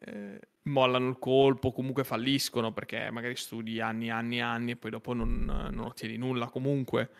[0.00, 5.12] eh, mollano il colpo, comunque falliscono, perché magari studi anni anni anni e poi dopo
[5.12, 6.48] non, non ottieni nulla.
[6.48, 7.10] Comunque,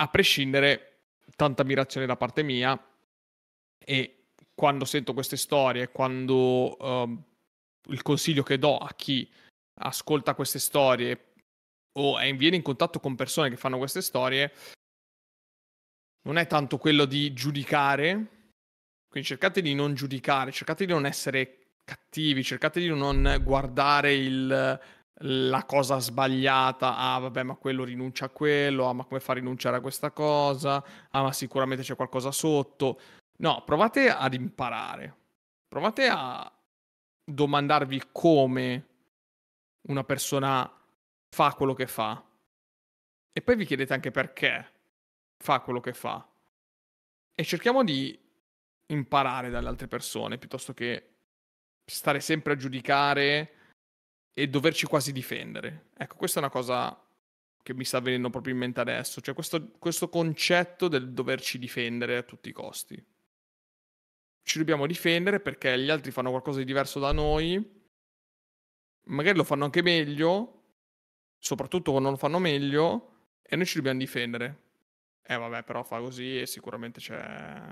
[0.00, 1.02] a prescindere,
[1.36, 2.78] tanta ammirazione da parte mia
[3.78, 7.24] e quando sento queste storie, quando uh,
[7.90, 9.30] il consiglio che do a chi
[9.82, 11.32] ascolta queste storie
[11.92, 14.52] o viene in contatto con persone che fanno queste storie
[16.22, 18.12] non è tanto quello di giudicare,
[19.08, 24.80] quindi cercate di non giudicare, cercate di non essere cattivi, cercate di non guardare il,
[25.22, 29.36] la cosa sbagliata, ah vabbè ma quello rinuncia a quello, ah ma come fa a
[29.36, 32.98] rinunciare a questa cosa, ah ma sicuramente c'è qualcosa sotto,
[33.40, 35.16] No, provate ad imparare.
[35.66, 36.50] Provate a
[37.24, 38.86] domandarvi come
[39.88, 40.70] una persona
[41.28, 42.22] fa quello che fa.
[43.32, 44.72] E poi vi chiedete anche perché
[45.38, 46.26] fa quello che fa.
[47.34, 48.18] E cerchiamo di
[48.86, 51.08] imparare dalle altre persone piuttosto che
[51.86, 53.54] stare sempre a giudicare
[54.32, 55.88] e doverci quasi difendere.
[55.96, 57.04] Ecco, questa è una cosa
[57.62, 62.16] che mi sta venendo proprio in mente adesso, cioè questo, questo concetto del doverci difendere
[62.16, 63.04] a tutti i costi.
[64.42, 67.78] Ci dobbiamo difendere perché gli altri fanno qualcosa di diverso da noi,
[69.04, 70.62] magari lo fanno anche meglio,
[71.38, 73.06] soprattutto quando lo fanno meglio,
[73.42, 74.68] e noi ci dobbiamo difendere.
[75.22, 77.70] Eh vabbè, però fa così e sicuramente c'è...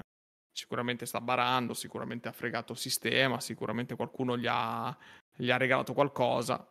[0.59, 4.99] Sicuramente sta barando, sicuramente ha fregato il sistema, sicuramente qualcuno gli ha,
[5.37, 6.66] gli ha regalato qualcosa.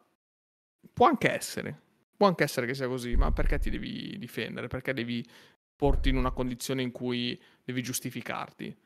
[0.91, 1.81] Può anche essere,
[2.17, 4.67] può anche essere che sia così, ma perché ti devi difendere?
[4.67, 5.25] Perché devi
[5.73, 8.77] porti in una condizione in cui devi giustificarti?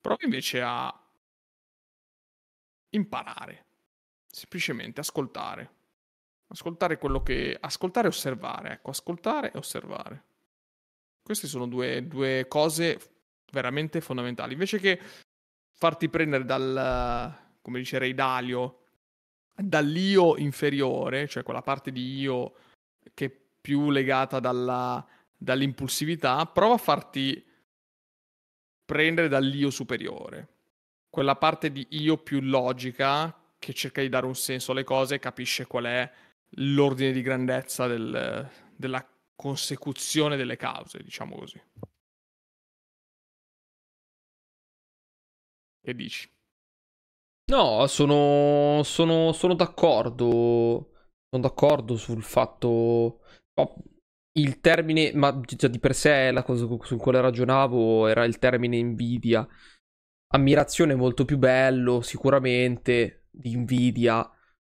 [0.00, 0.92] Prova invece a
[2.90, 3.64] imparare,
[4.26, 5.70] semplicemente ascoltare.
[6.48, 7.56] Ascoltare quello che...
[7.60, 10.24] Ascoltare e osservare, ecco, ascoltare e osservare.
[11.22, 13.17] Queste sono due, due cose
[13.50, 14.52] veramente fondamentali.
[14.52, 15.00] Invece che
[15.72, 18.82] farti prendere dal, come dice Ray Dalio,
[19.54, 22.54] dall'io inferiore, cioè quella parte di io
[23.14, 25.04] che è più legata dalla,
[25.36, 27.44] dall'impulsività, prova a farti
[28.84, 30.48] prendere dall'io superiore.
[31.10, 35.18] Quella parte di io più logica che cerca di dare un senso alle cose e
[35.18, 36.10] capisce qual è
[36.52, 41.60] l'ordine di grandezza del, della consecuzione delle cause, diciamo così.
[45.80, 46.30] Che dici?
[47.50, 50.92] No, sono, sono, sono d'accordo.
[51.30, 53.20] Sono d'accordo sul fatto.
[53.54, 53.74] Oh,
[54.38, 58.76] il termine, ma già di per sé la cosa su quale ragionavo era il termine
[58.76, 59.46] invidia.
[60.30, 64.30] Ammirazione è molto più bello, sicuramente, di invidia,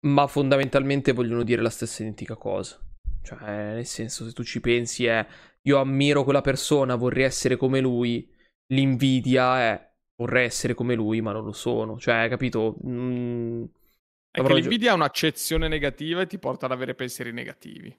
[0.06, 2.80] ma fondamentalmente vogliono dire la stessa identica cosa.
[3.22, 5.26] Cioè, nel senso, se tu ci pensi è
[5.64, 8.32] io ammiro quella persona, vorrei essere come lui,
[8.74, 9.89] l'invidia è
[10.20, 11.98] vorrei essere come lui, ma non lo sono.
[11.98, 12.76] Cioè, capito?
[12.86, 13.64] Mm,
[14.32, 17.96] è che l'invidia è un'accezione negativa e ti porta ad avere pensieri negativi.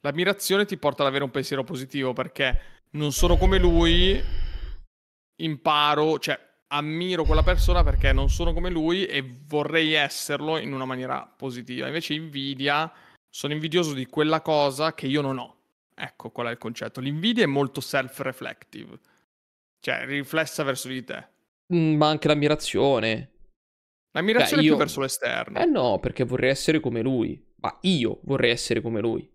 [0.00, 2.60] L'ammirazione ti porta ad avere un pensiero positivo perché
[2.90, 4.22] non sono come lui,
[5.42, 10.84] imparo, cioè ammiro quella persona perché non sono come lui e vorrei esserlo in una
[10.84, 11.86] maniera positiva.
[11.86, 12.90] Invece invidia,
[13.28, 15.54] sono invidioso di quella cosa che io non ho.
[15.92, 17.00] Ecco qual è il concetto.
[17.00, 18.98] L'invidia è molto self-reflective,
[19.80, 21.28] cioè riflessa verso di te.
[21.74, 23.32] Mm, ma anche l'ammirazione.
[24.12, 24.74] L'ammirazione Beh, io...
[24.74, 25.58] più verso l'esterno.
[25.58, 27.42] Eh no, perché vorrei essere come lui.
[27.56, 29.30] Ma io vorrei essere come lui.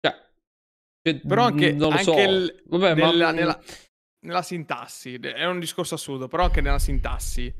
[0.00, 2.18] Cioè, però anche, non lo anche so.
[2.18, 3.30] il, Vabbè, nella, ma...
[3.32, 3.62] nella,
[4.26, 7.52] nella, sintassi, è un discorso assurdo, però anche nella sintassi.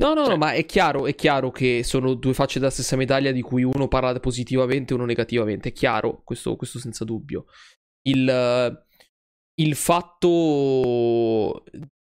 [0.00, 0.30] No, no, cioè...
[0.30, 3.64] no, ma è chiaro, è chiaro che sono due facce della stessa medaglia di cui
[3.64, 7.46] uno parla positivamente e uno negativamente, è chiaro, questo, questo senza dubbio.
[8.02, 8.86] Il,
[9.60, 11.64] il fatto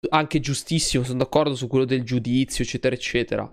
[0.08, 3.50] anche giustissimo, sono d'accordo su quello del giudizio, eccetera, eccetera.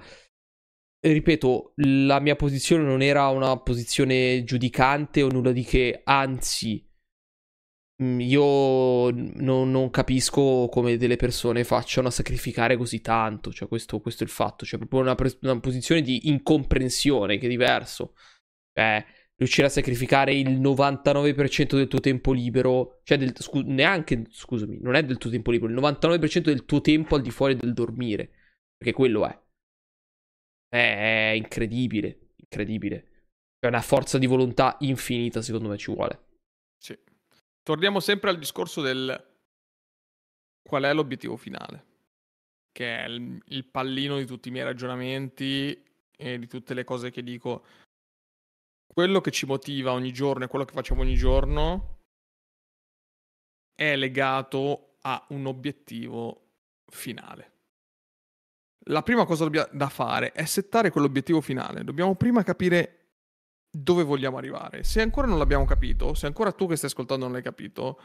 [1.00, 6.88] Ripeto, la mia posizione non era una posizione giudicante o nulla di che, anzi,
[8.02, 14.00] mm, io non, non capisco come delle persone facciano a sacrificare così tanto, cioè questo,
[14.00, 18.14] questo è il fatto, cioè proprio una, una, posizione di incomprensione che è diverso,
[18.74, 19.06] cioè
[19.44, 24.96] riuscire a sacrificare il 99% del tuo tempo libero, cioè del, scu- neanche, scusami, non
[24.96, 28.30] è del tuo tempo libero, il 99% del tuo tempo al di fuori del dormire,
[28.78, 29.42] perché quello è
[30.74, 33.28] è incredibile, incredibile.
[33.60, 36.20] È una forza di volontà infinita, secondo me ci vuole.
[36.78, 36.98] Sì.
[37.62, 39.24] Torniamo sempre al discorso del
[40.64, 41.86] qual è l'obiettivo finale,
[42.72, 45.80] che è il, il pallino di tutti i miei ragionamenti
[46.18, 47.64] e di tutte le cose che dico.
[48.94, 52.02] Quello che ci motiva ogni giorno e quello che facciamo ogni giorno
[53.74, 56.52] è legato a un obiettivo
[56.86, 57.54] finale
[58.88, 61.84] la prima cosa da fare è settare quell'obiettivo finale.
[61.84, 63.00] Dobbiamo prima capire
[63.70, 64.84] dove vogliamo arrivare.
[64.84, 68.00] Se ancora non l'abbiamo capito, se ancora tu che stai ascoltando non l'hai capito,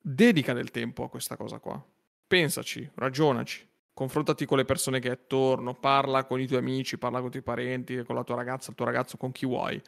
[0.00, 1.82] dedica del tempo a questa cosa qua.
[2.26, 7.18] Pensaci, ragionaci, confrontati con le persone che hai attorno, parla con i tuoi amici, parla
[7.18, 9.80] con i tuoi parenti, con la tua ragazza, il tuo ragazzo, con chi vuoi.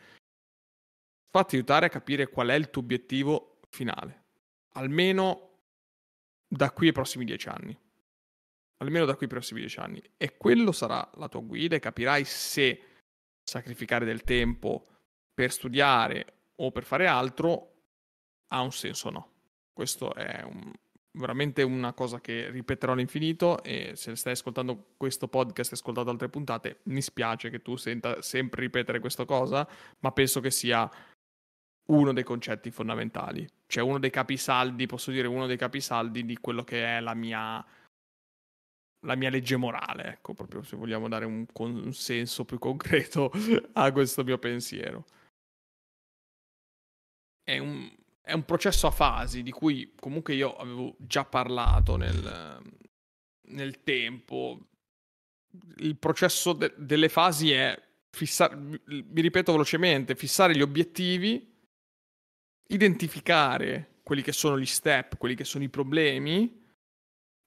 [1.31, 4.25] Fatti aiutare a capire qual è il tuo obiettivo finale,
[4.73, 5.51] almeno
[6.47, 7.77] da qui ai prossimi dieci anni
[8.85, 10.03] almeno da qui ai prossimi dieci anni.
[10.17, 12.83] E quello sarà la tua guida e capirai se
[13.43, 14.87] sacrificare del tempo
[15.33, 17.73] per studiare o per fare altro
[18.49, 19.33] ha un senso o no.
[19.73, 20.73] Questo è un
[21.17, 26.29] veramente una cosa che ripeterò all'infinito e se stai ascoltando questo podcast e ascoltato altre
[26.29, 29.67] puntate, mi spiace che tu senta sempre ripetere questa cosa,
[30.01, 30.91] ma penso che sia
[31.87, 36.65] uno dei concetti fondamentali, cioè uno dei capisaldi, posso dire uno dei capisaldi di quello
[36.65, 37.65] che è la mia
[39.05, 43.31] la mia legge morale, ecco, proprio se vogliamo dare un, un senso più concreto
[43.75, 45.05] a questo mio pensiero.
[47.43, 47.95] È un,
[48.25, 52.59] è un processo a fasi di cui comunque io avevo già parlato nel,
[53.49, 54.69] nel tempo.
[55.77, 57.79] Il processo de- delle fasi è
[58.11, 61.55] fissare, mi ripeto velocemente, fissare gli obiettivi,
[62.69, 66.65] identificare quelli che sono gli step, quelli che sono i problemi,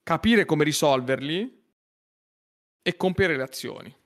[0.04, 1.60] capire come risolverli
[2.82, 3.96] e compiere le azioni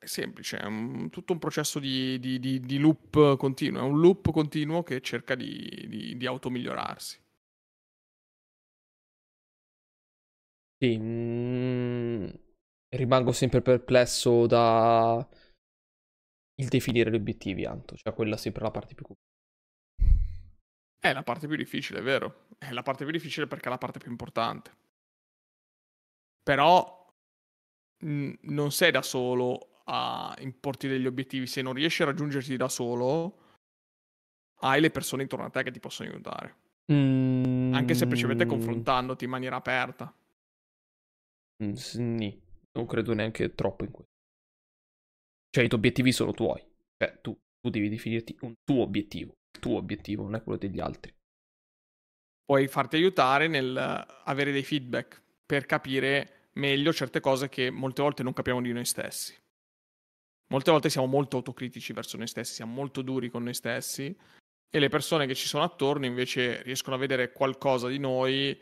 [0.00, 4.00] è semplice, è un, tutto un processo di, di, di, di, loop continuo, è un
[4.00, 7.22] loop continuo che cerca di, di automigliorarsi.
[10.78, 12.28] Sì, mm,
[12.96, 15.28] rimango sempre perplesso da
[16.54, 19.28] il definire gli obiettivi, Anto, cioè quella è sempre la parte più complicata.
[20.98, 22.46] È la parte più difficile, è vero.
[22.56, 24.76] È la parte più difficile perché è la parte più importante.
[26.42, 27.06] Però
[27.98, 32.68] mh, non sei da solo a importi degli obiettivi, se non riesci a raggiungerti da
[32.68, 33.38] solo,
[34.60, 36.56] hai le persone intorno a te che ti possono aiutare.
[36.92, 37.74] Mm.
[37.74, 40.14] Anche semplicemente confrontandoti in maniera aperta.
[41.64, 42.40] Mm, sì,
[42.72, 44.12] non credo neanche troppo in questo.
[45.50, 46.64] Cioè, i tuoi obiettivi sono tuoi.
[46.96, 49.32] Cioè, tu, tu devi definirti un tuo obiettivo.
[49.52, 51.12] Il tuo obiettivo, non è quello degli altri.
[52.44, 53.76] Puoi farti aiutare nel
[54.24, 58.84] avere dei feedback per capire meglio certe cose che molte volte non capiamo di noi
[58.84, 59.36] stessi.
[60.50, 64.16] Molte volte siamo molto autocritici verso noi stessi, siamo molto duri con noi stessi
[64.68, 68.60] e le persone che ci sono attorno invece riescono a vedere qualcosa di noi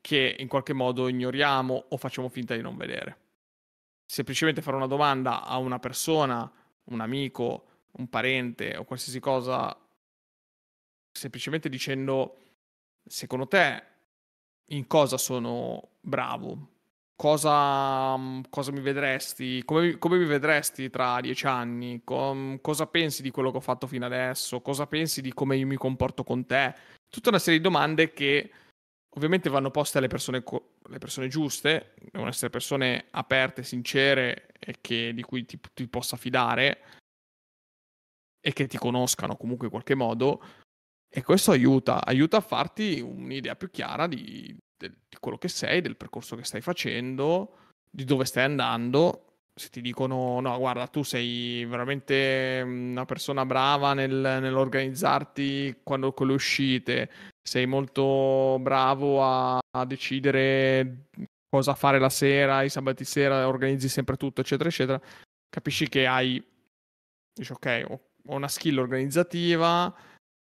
[0.00, 3.26] che in qualche modo ignoriamo o facciamo finta di non vedere.
[4.06, 6.50] Semplicemente fare una domanda a una persona,
[6.84, 9.76] un amico, un parente o qualsiasi cosa,
[11.12, 12.38] semplicemente dicendo
[13.04, 13.82] secondo te
[14.70, 16.77] in cosa sono bravo,
[17.18, 23.22] cosa, mm, cosa mi vedresti, come, come, mi vedresti tra dieci anni, Com, cosa pensi
[23.22, 26.46] di quello che ho fatto fino adesso, cosa pensi di come io mi comporto con
[26.46, 26.72] te,
[27.08, 28.52] tutta una serie di domande che
[29.16, 30.44] ovviamente vanno poste alle persone,
[30.84, 36.16] alle persone giuste, devono essere persone aperte, sincere e che, di cui ti, ti possa
[36.16, 36.82] fidare
[38.40, 40.40] e che ti conoscano comunque in qualche modo.
[41.10, 45.96] E questo aiuta, aiuta a farti un'idea più chiara di, di quello che sei, del
[45.96, 47.56] percorso che stai facendo,
[47.90, 49.24] di dove stai andando.
[49.54, 56.12] Se ti dicono, no, guarda, tu sei veramente mm, una persona brava nel, nell'organizzarti quando
[56.12, 57.10] con le uscite,
[57.42, 61.08] sei molto bravo a, a decidere
[61.48, 65.00] cosa fare la sera, i sabati sera, organizzi sempre tutto, eccetera, eccetera,
[65.48, 66.42] capisci che hai,
[67.32, 69.92] dici, ok, ho una skill organizzativa,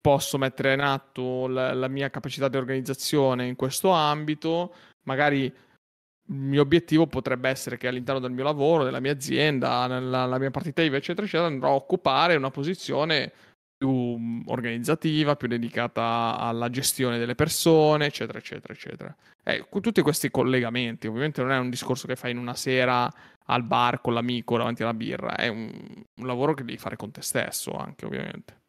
[0.04, 6.34] posso mettere in atto la, la mia capacità di organizzazione in questo ambito, magari il
[6.34, 10.82] mio obiettivo potrebbe essere che all'interno del mio lavoro, della mia azienda, nella mia partita
[10.82, 13.32] IVA, eccetera, eccetera, andrò a occupare una posizione
[13.78, 19.16] più mm, organizzativa, più dedicata alla gestione delle persone, eccetera, eccetera, eccetera.
[19.42, 23.10] Eh, tutti questi collegamenti, ovviamente non è un discorso che fai in una sera
[23.46, 25.72] al bar con l'amico davanti alla birra, è un,
[26.14, 28.63] un lavoro che devi fare con te stesso anche, ovviamente.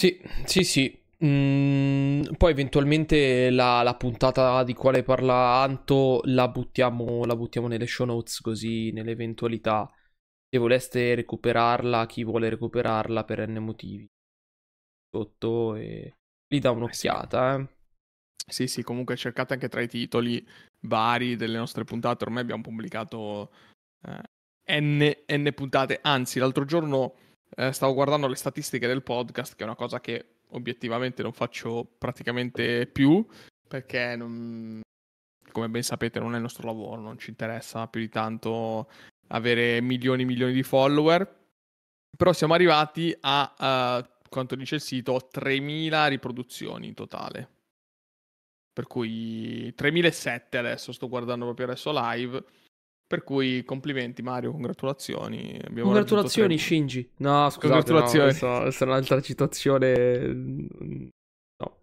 [0.00, 0.98] Sì, sì, sì.
[1.22, 7.86] Mm, poi eventualmente la, la, puntata di quale parla Anto la buttiamo, la buttiamo nelle
[7.86, 9.86] show notes così nell'eventualità.
[10.48, 14.08] Se voleste recuperarla, chi vuole recuperarla per n motivi.
[15.10, 16.14] Sotto e
[16.48, 17.56] gli dà un'occhiata.
[17.58, 17.68] Eh.
[18.48, 20.42] Sì, sì, comunque cercate anche tra i titoli
[20.86, 22.24] vari delle nostre puntate.
[22.24, 23.52] Ormai abbiamo pubblicato
[24.64, 25.98] eh, n, n puntate.
[26.02, 27.14] Anzi, l'altro giorno
[27.56, 31.84] eh, stavo guardando le statistiche del podcast, che è una cosa che obiettivamente non faccio
[31.98, 33.26] praticamente più,
[33.66, 34.80] perché non,
[35.50, 38.88] come ben sapete non è il nostro lavoro, non ci interessa più di tanto
[39.28, 41.38] avere milioni e milioni di follower.
[42.16, 47.48] Però siamo arrivati a, uh, quanto dice il sito, 3.000 riproduzioni in totale.
[48.72, 52.44] Per cui 3.007 adesso, sto guardando proprio adesso live.
[53.10, 55.60] Per cui complimenti Mario, congratulazioni.
[55.64, 56.56] Abbiamo congratulazioni.
[56.56, 57.10] Shinji.
[57.16, 58.18] No, scusate, congratulazioni.
[58.18, 60.26] No, questa, questa è un'altra citazione.
[60.28, 61.78] No.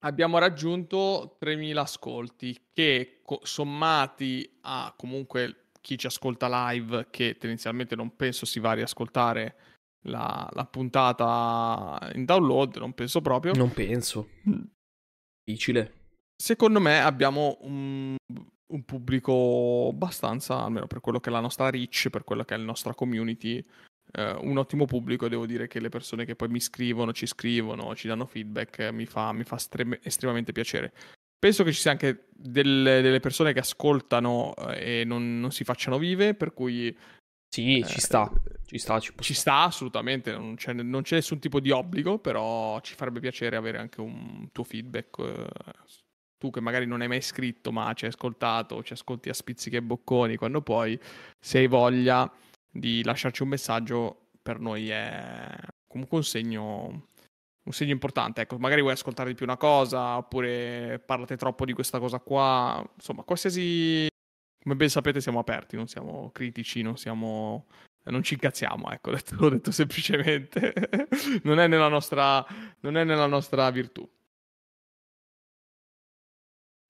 [0.00, 8.16] Abbiamo raggiunto 3.000 ascolti che sommati a comunque chi ci ascolta live, che tendenzialmente non
[8.16, 9.54] penso si va a riascoltare
[10.06, 13.52] la, la puntata in download, non penso proprio.
[13.54, 14.30] Non penso.
[15.44, 15.92] Difficile.
[16.34, 18.16] Secondo me abbiamo un,
[18.68, 22.58] un, pubblico abbastanza, almeno per quello che è la nostra reach, per quello che è
[22.58, 23.62] la nostra community,
[24.12, 25.28] eh, un ottimo pubblico.
[25.28, 29.06] Devo dire che le persone che poi mi scrivono, ci scrivono, ci danno feedback, mi
[29.06, 30.92] fa, mi fa strem- estremamente piacere.
[31.38, 35.62] Penso che ci sia anche delle, delle persone che ascoltano eh, e non, non, si
[35.62, 36.96] facciano vive, per cui
[37.54, 38.32] sì, eh, ci sta,
[38.64, 42.80] ci sta, ci, ci sta assolutamente, non c'è, non c'è, nessun tipo di obbligo, però
[42.80, 45.18] ci farebbe piacere avere anche un tuo feedback.
[45.18, 45.46] Eh,
[46.44, 49.76] tu che magari non hai mai scritto, ma ci hai ascoltato, ci ascolti a spizzichi
[49.76, 50.98] e bocconi, quando poi,
[51.40, 52.30] se hai voglia
[52.70, 55.48] di lasciarci un messaggio, per noi è
[55.86, 57.06] comunque un segno,
[57.62, 58.42] un segno importante.
[58.42, 62.86] Ecco, magari vuoi ascoltare di più una cosa, oppure parlate troppo di questa cosa qua,
[62.94, 64.06] insomma, qualsiasi
[64.62, 67.66] come ben sapete siamo aperti, non siamo critici, non siamo...
[68.06, 70.74] Non ci incazziamo, ecco, l'ho detto, semplicemente.
[71.44, 72.44] non, è nostra,
[72.80, 74.06] non è nella nostra virtù.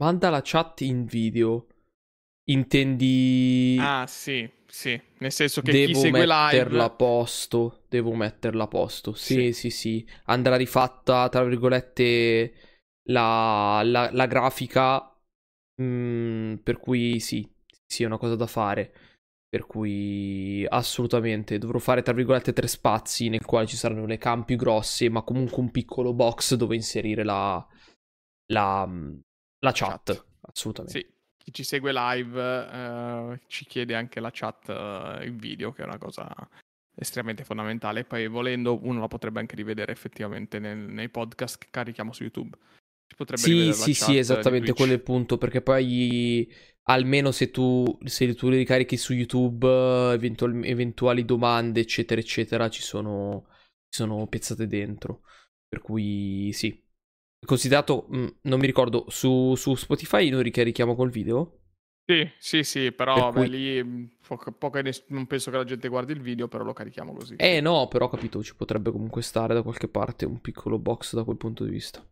[0.03, 1.69] Manda la chat in video.
[2.51, 3.77] Intendi...
[3.81, 5.01] Ah, sì, sì.
[5.19, 6.83] Nel senso che devo chi segue metterla live...
[6.83, 7.85] a posto.
[7.89, 9.15] Devo metterla a posto.
[9.15, 9.71] Sì, sì, sì.
[9.71, 10.09] sì.
[10.25, 12.55] Andrà rifatta, tra virgolette,
[13.09, 15.11] la, la, la grafica.
[15.81, 17.49] Mm, per cui sì,
[17.87, 18.93] sia una cosa da fare.
[19.55, 24.57] Per cui assolutamente dovrò fare tra virgolette tre spazi nel quale ci saranno le campi
[24.57, 27.65] grosse, ma comunque un piccolo box dove inserire la,
[28.47, 28.85] la,
[29.65, 30.05] la chat.
[30.05, 30.25] chat.
[30.43, 30.99] Assolutamente.
[30.99, 31.07] Sì,
[31.37, 35.87] chi ci segue live uh, ci chiede anche la chat uh, in video, che è
[35.87, 36.33] una cosa
[36.95, 38.05] estremamente fondamentale.
[38.05, 42.57] Poi volendo uno la potrebbe anche rivedere effettivamente nel, nei podcast che carichiamo su YouTube.
[43.07, 46.51] Si potrebbe sì, sì, sì, esattamente quello è il punto, perché poi
[46.85, 49.67] almeno se tu, se tu li ricarichi su YouTube,
[50.13, 53.47] eventual, eventuali domande, eccetera, eccetera, ci sono,
[53.89, 55.23] ci sono piazzate dentro.
[55.67, 56.84] Per cui sì.
[57.45, 61.61] Considerato, mh, non mi ricordo, su, su, Spotify noi ricarichiamo col video?
[62.07, 64.79] Sì, sì, sì, però per beh, lì mm, poco, poco,
[65.09, 67.37] non penso che la gente guardi il video, però lo carichiamo così.
[67.37, 71.15] Eh no, però ho capito, ci potrebbe comunque stare da qualche parte un piccolo box
[71.15, 72.07] da quel punto di vista.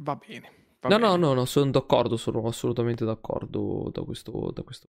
[0.00, 0.76] Va bene.
[0.80, 0.98] Va no, bene.
[0.98, 4.88] no, no, no, sono d'accordo, sono assolutamente d'accordo da questo, da questo.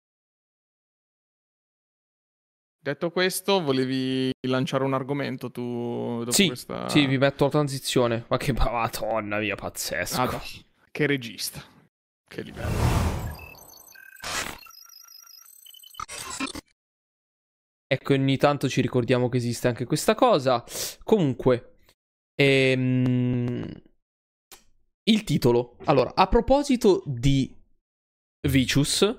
[2.85, 6.87] Detto questo, volevi lanciare un argomento tu dopo sì, questa...
[6.87, 8.25] Sì, vi metto la transizione.
[8.27, 10.21] Ma che madonna mia, pazzesco.
[10.21, 10.43] Ah,
[10.91, 11.63] che regista.
[12.27, 12.77] Che livello.
[17.87, 20.63] Ecco, ogni tanto ci ricordiamo che esiste anche questa cosa.
[21.01, 21.77] Comunque,
[22.35, 23.67] ehm,
[25.05, 25.77] il titolo.
[25.85, 27.51] Allora, a proposito di
[28.47, 29.17] Vicious,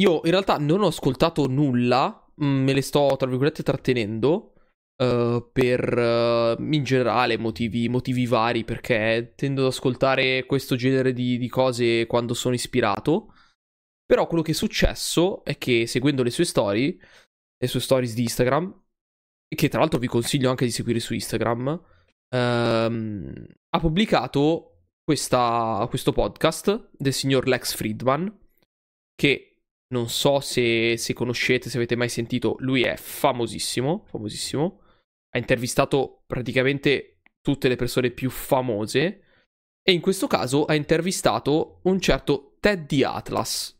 [0.00, 4.54] io in realtà non ho ascoltato nulla, me le sto tra virgolette trattenendo.
[5.00, 11.38] Uh, per uh, in generale motivi, motivi, vari perché tendo ad ascoltare questo genere di,
[11.38, 13.32] di, cose quando sono ispirato
[14.04, 16.98] però quello che è successo è che seguendo le sue storie
[17.56, 18.78] le sue stories di Instagram
[19.48, 21.82] che tra l'altro vi consiglio anche di seguire su Instagram
[22.36, 24.70] um, ha pubblicato
[25.10, 28.32] questa, questo podcast del signor Lex Friedman,
[29.14, 29.49] che
[29.92, 34.80] non so se, se conoscete, se avete mai sentito, lui è famosissimo, famosissimo,
[35.30, 39.24] ha intervistato praticamente tutte le persone più famose
[39.82, 43.78] e in questo caso ha intervistato un certo Teddy Atlas,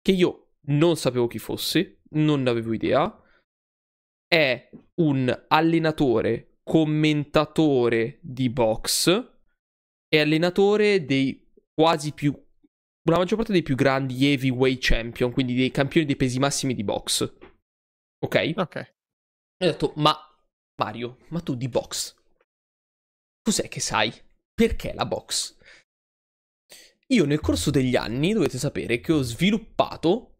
[0.00, 3.22] che io non sapevo chi fosse, non ne avevo idea.
[4.26, 9.34] È un allenatore, commentatore di box
[10.08, 12.45] è allenatore dei quasi più
[13.12, 16.84] la maggior parte dei più grandi heavyweight champion, quindi dei campioni dei pesi massimi di
[16.84, 17.22] box.
[18.18, 18.52] Ok?
[18.56, 18.76] Ok.
[18.76, 20.14] ho detto, ma
[20.80, 22.16] Mario, ma tu di box
[23.46, 24.12] cos'è che sai?
[24.52, 25.56] Perché la box?
[27.08, 30.32] Io nel corso degli anni dovete sapere che ho sviluppato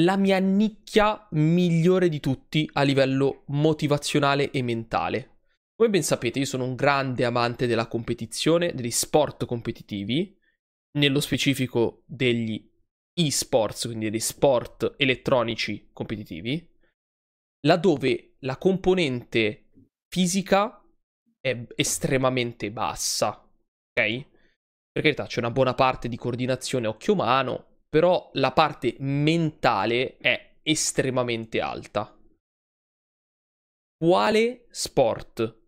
[0.00, 5.40] la mia nicchia migliore di tutti a livello motivazionale e mentale.
[5.76, 10.34] Come ben sapete, io sono un grande amante della competizione, degli sport competitivi,
[10.98, 12.68] nello specifico degli
[13.12, 16.68] e-sports, quindi degli sport elettronici competitivi,
[17.66, 19.70] laddove la componente
[20.08, 20.82] fisica
[21.40, 24.28] è estremamente bassa, ok?
[24.92, 31.60] Per carità, c'è una buona parte di coordinazione occhio-mano, però la parte mentale è estremamente
[31.60, 32.16] alta.
[33.96, 35.58] Quale sport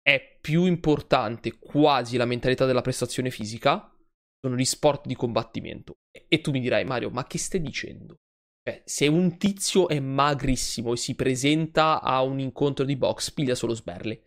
[0.00, 3.93] è più importante quasi la mentalità della prestazione fisica,
[4.44, 6.00] sono gli sport di combattimento.
[6.28, 8.18] E tu mi dirai, Mario, ma che stai dicendo?
[8.62, 13.54] Cioè, se un tizio è magrissimo e si presenta a un incontro di box, piglia
[13.54, 14.22] solo sberle.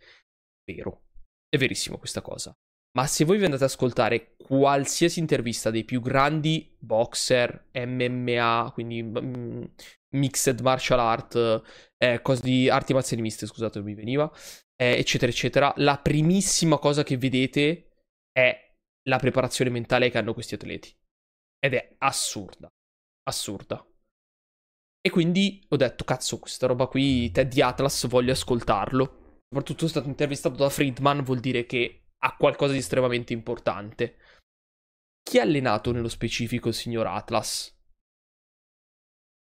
[0.65, 1.03] Vero,
[1.47, 2.51] è verissimo questa cosa.
[2.97, 9.03] Ma se voi vi andate ad ascoltare qualsiasi intervista dei più grandi boxer, MMA, quindi
[9.03, 9.63] mm,
[10.15, 11.61] mixed martial art,
[11.97, 14.31] eh, cose di arti marziali miste, scusate, non mi veniva,
[14.75, 17.89] eh, eccetera, eccetera, la primissima cosa che vedete
[18.31, 18.66] è
[19.07, 20.95] la preparazione mentale che hanno questi atleti.
[21.59, 22.67] Ed è assurda.
[23.23, 23.85] Assurda.
[25.01, 29.39] E quindi ho detto, cazzo, questa roba qui, Teddy Atlas, voglio ascoltarlo.
[29.47, 34.17] Soprattutto è stato intervistato da Friedman, vuol dire che ha qualcosa di estremamente importante.
[35.23, 37.73] Chi ha allenato nello specifico il signor Atlas?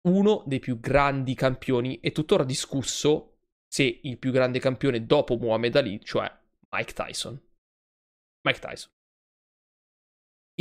[0.07, 3.37] Uno dei più grandi campioni, e tuttora discusso
[3.67, 6.31] se il più grande campione dopo Muhammad Ali, cioè
[6.69, 7.41] Mike Tyson.
[8.41, 8.94] Mike Tyson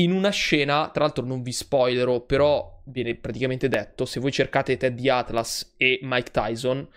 [0.01, 4.77] in una scena, tra l'altro non vi spoilerò, però viene praticamente detto, se voi cercate
[4.77, 6.89] Teddy Atlas e Mike Tyson,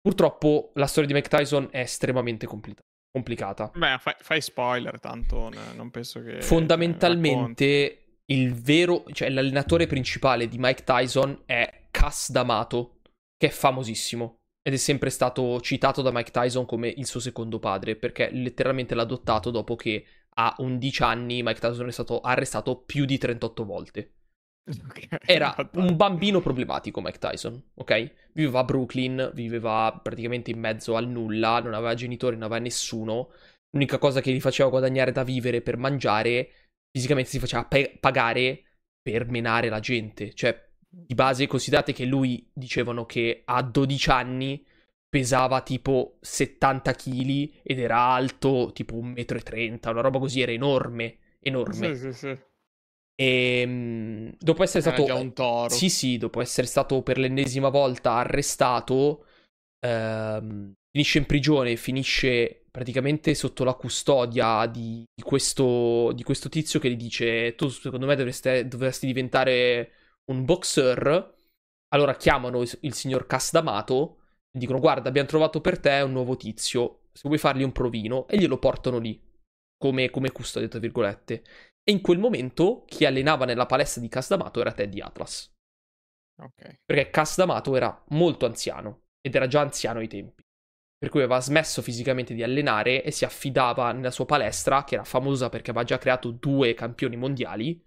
[0.00, 2.76] purtroppo la storia di Mike Tyson è estremamente compl-
[3.10, 3.70] complicata.
[3.74, 6.42] Beh, fai, fai spoiler, tanto non penso che...
[6.42, 13.00] Fondamentalmente il vero, cioè l'allenatore principale di Mike Tyson è Cass D'Amato,
[13.36, 14.40] che è famosissimo.
[14.66, 18.96] Ed è sempre stato citato da Mike Tyson come il suo secondo padre, perché letteralmente
[18.96, 20.04] l'ha adottato dopo che
[20.38, 24.12] a 11 anni Mike Tyson è stato arrestato più di 38 volte.
[24.66, 28.30] Okay, Era un bambino problematico Mike Tyson, ok?
[28.32, 33.30] Viveva a Brooklyn, viveva praticamente in mezzo al nulla, non aveva genitori, non aveva nessuno.
[33.70, 36.50] L'unica cosa che gli faceva guadagnare da vivere per mangiare,
[36.90, 38.62] fisicamente si faceva pe- pagare
[39.00, 40.34] per menare la gente.
[40.34, 44.66] Cioè, di base considerate che lui dicevano che a 12 anni
[45.08, 51.18] pesava tipo 70 kg ed era alto tipo 1,30 m, una roba così, era enorme,
[51.40, 51.94] enorme.
[51.94, 52.38] Sì, sì, sì.
[53.18, 55.04] E ehm, dopo essere stato...
[55.04, 55.70] Era già un toro.
[55.70, 59.24] Sì, sì, dopo essere stato per l'ennesima volta arrestato,
[59.80, 66.78] ehm, finisce in prigione, finisce praticamente sotto la custodia di, di, questo, di questo tizio
[66.78, 69.92] che gli dice tu secondo me dovreste, dovresti diventare
[70.30, 71.34] un boxer.
[71.94, 74.25] Allora chiamano il, il signor Casdamato
[74.58, 78.38] dicono guarda abbiamo trovato per te un nuovo tizio, se vuoi fargli un provino, e
[78.38, 79.20] glielo portano lì,
[79.76, 81.44] come, come custode, tra virgolette.
[81.82, 85.52] E in quel momento chi allenava nella palestra di Casdamato era Teddy Atlas.
[86.42, 86.80] Ok.
[86.84, 90.42] Perché Casdamato era molto anziano, ed era già anziano ai tempi.
[90.98, 95.04] Per cui aveva smesso fisicamente di allenare e si affidava nella sua palestra, che era
[95.04, 97.82] famosa perché aveva già creato due campioni mondiali.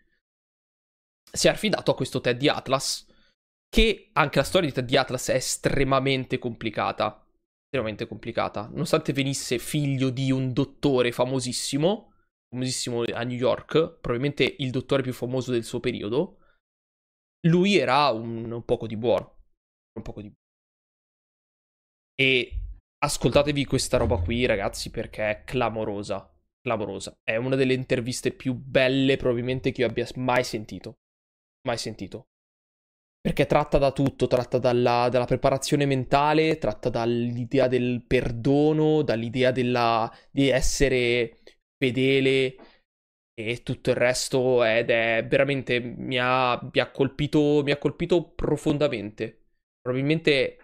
[1.31, 3.07] Si è affidato a questo Teddy Atlas,
[3.69, 7.25] che anche la storia di Atlas è estremamente complicata.
[7.65, 8.67] Estremamente complicata.
[8.67, 12.13] Nonostante venisse figlio di un dottore famosissimo,
[12.49, 16.39] famosissimo a New York, probabilmente il dottore più famoso del suo periodo,
[17.47, 19.37] lui era un, un poco di buono.
[19.93, 20.37] Un poco di buono.
[22.15, 22.51] E
[22.97, 26.35] ascoltatevi questa roba qui, ragazzi, perché è clamorosa.
[26.59, 27.13] Clamorosa.
[27.23, 30.95] È una delle interviste più belle, probabilmente, che io abbia mai sentito.
[31.67, 32.25] Mai sentito.
[33.29, 40.11] Perché tratta da tutto, tratta dalla, dalla, preparazione mentale, tratta dall'idea del perdono, dall'idea della,
[40.31, 41.37] di essere
[41.77, 42.55] fedele
[43.39, 48.31] e tutto il resto ed è veramente mi ha, mi ha, colpito, mi ha colpito
[48.31, 49.49] profondamente.
[49.79, 50.57] Probabilmente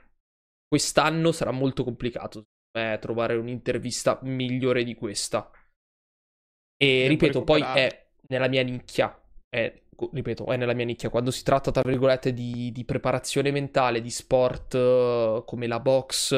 [0.68, 2.46] quest'anno sarà molto complicato
[2.76, 5.52] eh, trovare un'intervista migliore di questa.
[6.76, 9.22] E ripeto, poi è nella mia nicchia.
[9.48, 11.10] È ripeto, è nella mia nicchia.
[11.10, 16.34] Quando si tratta, tra virgolette, di, di preparazione mentale, di sport come la box,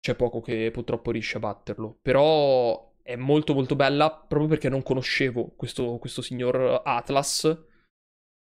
[0.00, 1.98] c'è poco che purtroppo riesce a batterlo.
[2.02, 7.44] Però è molto molto bella proprio perché non conoscevo questo, questo signor Atlas.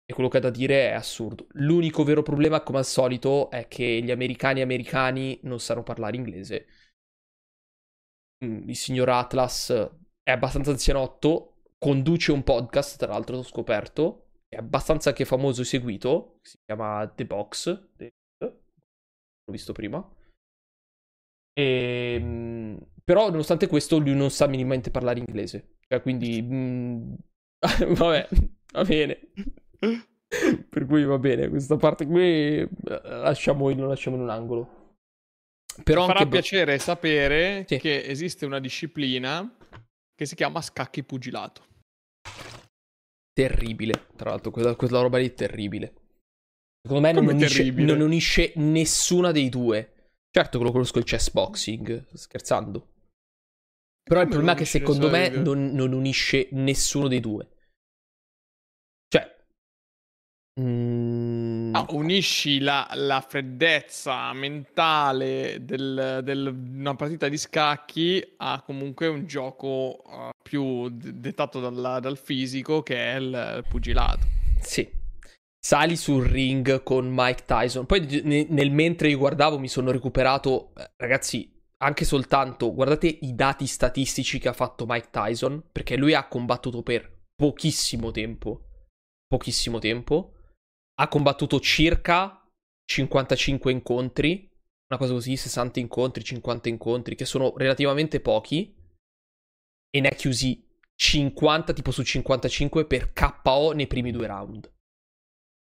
[0.09, 1.49] E quello che ha da dire è assurdo.
[1.55, 6.67] L'unico vero problema, come al solito, è che gli americani americani non sanno parlare inglese.
[8.45, 9.71] Mm, il signor Atlas
[10.23, 15.65] è abbastanza anzianotto, conduce un podcast, tra l'altro ho scoperto, è abbastanza anche famoso e
[15.65, 20.07] seguito, si chiama The Box, l'ho visto prima.
[21.53, 26.43] E, ehm, però nonostante questo lui non sa minimamente parlare inglese, cioè quindi...
[26.43, 27.15] Mh, mm,
[27.95, 28.29] vabbè,
[28.73, 29.21] va bene.
[30.69, 34.85] per cui va bene, questa parte qui eh, lasciamo, lo lasciamo in un angolo.
[35.83, 37.79] Però Mi farà piacere sapere sì.
[37.79, 39.57] che esiste una disciplina
[40.17, 41.65] che si chiama scacchi pugilato.
[43.33, 45.93] Terribile, tra l'altro, quella, quella roba lì è terribile.
[46.83, 49.93] Secondo me non unisce, non unisce, nessuna dei due.
[50.31, 52.95] Certo che lo conosco il chess boxing, scherzando.
[54.03, 57.49] Però Come il problema è che secondo me non, non, unisce nessuno dei due.
[60.59, 61.73] Mm...
[61.73, 70.03] No, unisci la, la, freddezza mentale di una partita di scacchi a comunque un gioco
[70.07, 74.21] uh, più dettato dal, dal, fisico che è il, il pugilato.
[74.63, 74.89] Sì.
[75.61, 77.85] Sali sul ring con Mike Tyson.
[77.85, 83.35] Poi ne, nel mentre io guardavo mi sono recuperato, eh, ragazzi, anche soltanto, guardate i
[83.35, 88.63] dati statistici che ha fatto Mike Tyson, perché lui ha combattuto per pochissimo tempo.
[89.27, 90.31] Pochissimo tempo
[90.99, 92.43] ha combattuto circa
[92.85, 94.51] 55 incontri,
[94.89, 98.75] una cosa così, 60 incontri, 50 incontri, che sono relativamente pochi,
[99.91, 104.73] e ne ha chiusi 50 tipo su 55 per KO nei primi due round.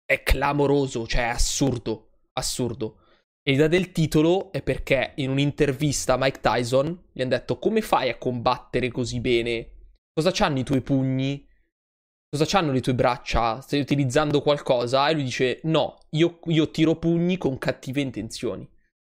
[0.05, 2.99] È clamoroso, cioè è assurdo, assurdo.
[3.43, 7.81] E l'idea del titolo è perché in un'intervista a Mike Tyson gli hanno detto come
[7.81, 9.71] fai a combattere così bene?
[10.13, 11.47] Cosa c'hanno i tuoi pugni?
[12.35, 13.61] Cosa c'hanno le tue braccia?
[13.61, 15.09] Stai utilizzando qualcosa?
[15.09, 18.69] E lui dice, no, io, io tiro pugni con cattive intenzioni.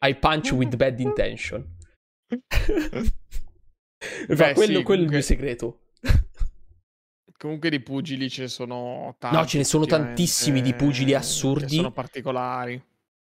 [0.07, 1.67] I punch with bad intention.
[4.27, 4.95] Beh, Fa, quello, sì, quello comunque...
[4.95, 5.81] è il mio segreto.
[7.39, 9.37] Comunque di pugili ce ne sono tanti.
[9.37, 11.77] No, ce ne sono tantissimi di pugili assurdi.
[11.77, 12.83] sono particolari.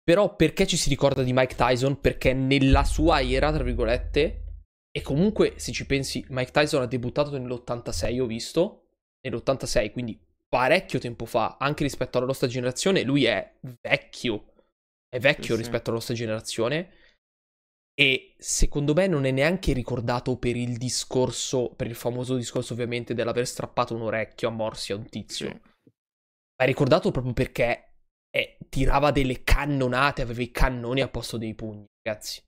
[0.03, 2.01] Però perché ci si ricorda di Mike Tyson?
[2.01, 4.43] Perché nella sua era, tra virgolette,
[4.91, 8.82] e comunque se ci pensi, Mike Tyson ha debuttato nell'86, ho visto,
[9.23, 14.53] nell'86, quindi parecchio tempo fa, anche rispetto alla nostra generazione, lui è vecchio.
[15.07, 16.91] È vecchio sì, rispetto alla nostra generazione.
[17.95, 23.13] E secondo me non è neanche ricordato per il discorso, per il famoso discorso ovviamente
[23.13, 25.47] dell'aver strappato un orecchio a morsi a un tizio.
[25.47, 25.61] Sì.
[26.55, 27.93] Ma è ricordato proprio perché
[28.29, 32.41] eh, tirava delle cannonate, aveva i cannoni a posto dei pugni, ragazzi.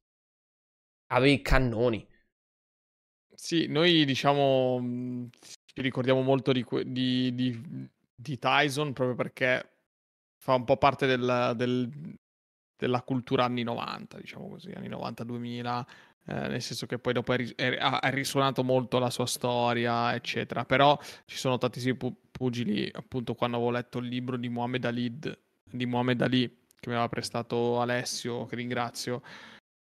[1.11, 2.07] Aveva i cannoni.
[3.35, 5.29] Sì, noi diciamo
[5.75, 9.71] ci ricordiamo molto di, di, di, di, Tyson proprio perché
[10.41, 12.17] fa un po' parte del, del,
[12.77, 15.83] della cultura anni 90, diciamo così, anni 90-2000,
[16.27, 20.63] eh, nel senso che poi dopo è, è, ha risuonato molto la sua storia, eccetera.
[20.63, 25.19] Però ci sono tantissimi pu- pugili, appunto, quando avevo letto il libro di Muhammad Ali,
[25.69, 26.47] di Muhammad Ali
[26.79, 29.23] che mi aveva prestato Alessio, che ringrazio,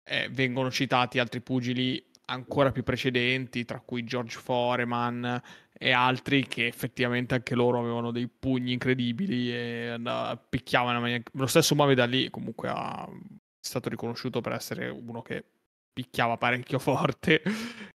[0.04, 5.42] eh, vengono citati altri pugili ancora più precedenti, tra cui George Foreman
[5.84, 10.00] e altri che effettivamente anche loro avevano dei pugni incredibili e
[10.48, 11.02] picchiavano.
[11.02, 11.24] Maniera...
[11.34, 13.06] Lo stesso Mohamed Ali comunque ha...
[13.06, 13.12] è
[13.60, 15.44] stato riconosciuto per essere uno che
[15.92, 17.42] picchiava parecchio forte.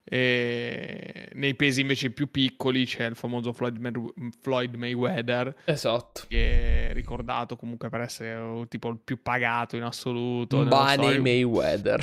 [0.03, 5.55] E nei pesi invece più piccoli c'è il famoso Floyd, May- Floyd Mayweather.
[5.65, 6.25] Esatto.
[6.27, 10.65] Che è ricordato comunque per essere tipo il più pagato in assoluto.
[10.65, 12.03] Money Mayweather.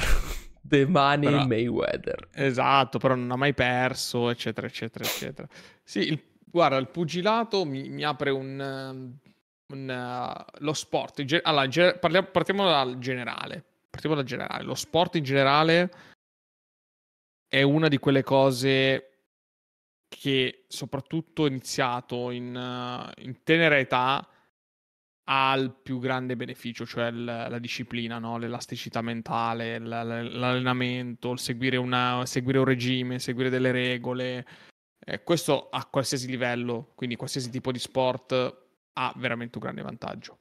[0.66, 2.30] The Money però, Mayweather.
[2.32, 5.48] Esatto, però non ha mai perso, eccetera, eccetera, eccetera.
[5.84, 8.60] Sì, il, guarda, il pugilato mi, mi apre un...
[8.60, 9.32] Um,
[9.74, 11.24] un uh, lo sport.
[11.24, 13.64] Ge- allora, ge- parliamo, partiamo dal generale.
[13.90, 14.64] Partiamo dal generale.
[14.64, 15.92] Lo sport in generale
[17.48, 19.10] è una di quelle cose
[20.08, 24.28] che soprattutto iniziato in, uh, in tenera età
[25.26, 28.38] ha il più grande beneficio, cioè l- la disciplina, no?
[28.38, 34.46] l'elasticità mentale, l- l'allenamento, il seguire, una, seguire, un regime, seguire delle regole.
[35.00, 38.62] Eh, questo a qualsiasi livello, quindi qualsiasi tipo di sport,
[38.94, 40.40] ha veramente un grande vantaggio.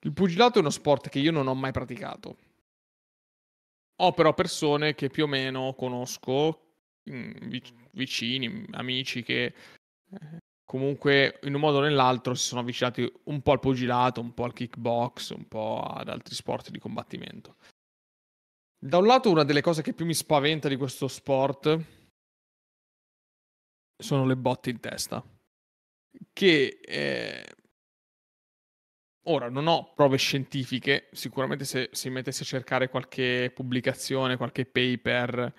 [0.00, 2.36] Il pugilato è uno sport che io non ho mai praticato.
[3.96, 6.70] Ho però persone che più o meno conosco,
[7.92, 10.38] vicini, amici che eh,
[10.70, 14.44] comunque in un modo o nell'altro si sono avvicinati un po' al pugilato, un po'
[14.44, 17.56] al kickbox, un po' ad altri sport di combattimento.
[18.78, 21.76] Da un lato una delle cose che più mi spaventa di questo sport
[23.98, 25.20] sono le botte in testa.
[26.32, 27.46] Che eh...
[29.24, 35.52] ora non ho prove scientifiche, sicuramente se si mettesse a cercare qualche pubblicazione, qualche paper,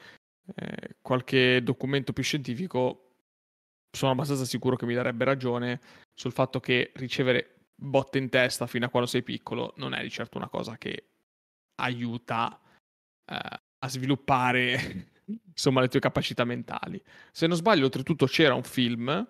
[0.56, 3.11] eh, qualche documento più scientifico,
[3.92, 5.80] sono abbastanza sicuro che mi darebbe ragione
[6.14, 10.10] sul fatto che ricevere botte in testa fino a quando sei piccolo non è di
[10.10, 11.08] certo una cosa che
[11.82, 12.60] aiuta
[13.26, 17.02] eh, a sviluppare insomma le tue capacità mentali.
[17.32, 19.28] Se non sbaglio, oltretutto c'era un film,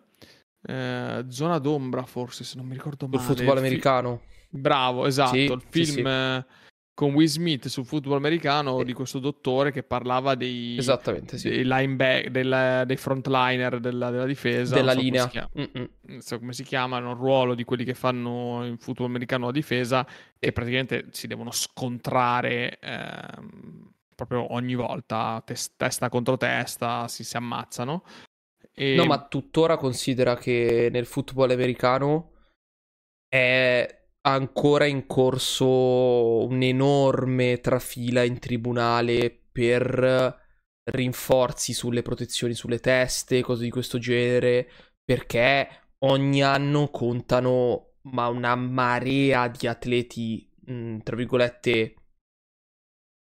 [0.61, 3.17] eh, Zona d'ombra forse, se non mi ricordo male.
[3.17, 4.21] Il football americano.
[4.49, 6.69] Bravo, esatto, sì, il film sì, sì
[7.01, 11.49] con Will Smith sul football americano di questo dottore che parlava dei, Esattamente, sì.
[11.49, 14.75] dei lineback, del, dei frontliner della, della difesa.
[14.75, 15.31] Della so linea.
[15.53, 19.51] non so come si chiamano, il ruolo di quelli che fanno in football americano la
[19.51, 20.05] difesa
[20.37, 27.35] e praticamente si devono scontrare ehm, proprio ogni volta, tes- testa contro testa, si, si
[27.35, 28.03] ammazzano.
[28.75, 28.93] E...
[28.93, 32.33] No, ma tuttora considera che nel football americano
[33.27, 40.39] è ancora in corso un'enorme trafila in tribunale per
[40.91, 44.69] rinforzi sulle protezioni sulle teste, cose di questo genere,
[45.03, 45.67] perché
[46.05, 51.95] ogni anno contano ma una marea di atleti, mh, tra virgolette,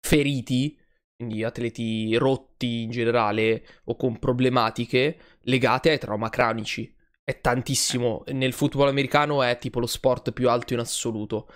[0.07, 0.79] feriti,
[1.17, 6.95] quindi atleti rotti in generale o con problematiche legate ai trauma cranici.
[7.31, 8.25] È tantissimo.
[8.33, 11.47] Nel football americano è tipo lo sport più alto in assoluto.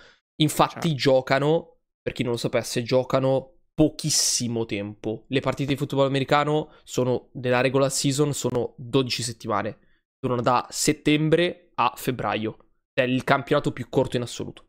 [0.41, 0.95] Infatti certo.
[0.95, 5.25] giocano, per chi non lo sapesse, giocano pochissimo tempo.
[5.27, 9.79] Le partite di football americano sono nella regular season sono 12 settimane.
[10.17, 12.69] Durano da settembre a febbraio.
[12.93, 14.67] È il campionato più corto in assoluto.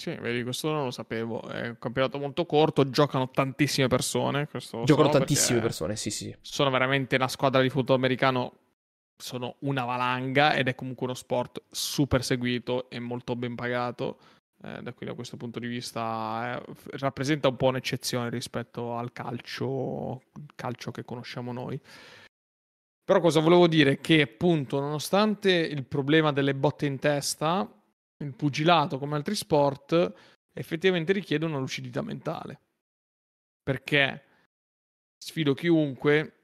[0.00, 1.46] Sì, vedi, questo non lo sapevo.
[1.46, 4.48] È un campionato molto corto, giocano tantissime persone.
[4.84, 6.34] giocano so tantissime persone, sì, sì.
[6.40, 8.60] Sono veramente una squadra di football americano.
[9.20, 14.18] Sono una valanga ed è comunque uno sport super seguito e molto ben pagato.
[14.62, 19.12] Eh, da qui da questo punto di vista eh, rappresenta un po' un'eccezione rispetto al
[19.12, 20.22] calcio,
[20.54, 21.80] calcio che conosciamo noi.
[23.04, 24.00] Però cosa volevo dire?
[24.00, 27.66] Che appunto, nonostante il problema delle botte in testa,
[28.18, 30.12] il pugilato come altri sport
[30.52, 32.60] effettivamente richiede una lucidità mentale.
[33.62, 34.24] Perché
[35.16, 36.37] sfido chiunque,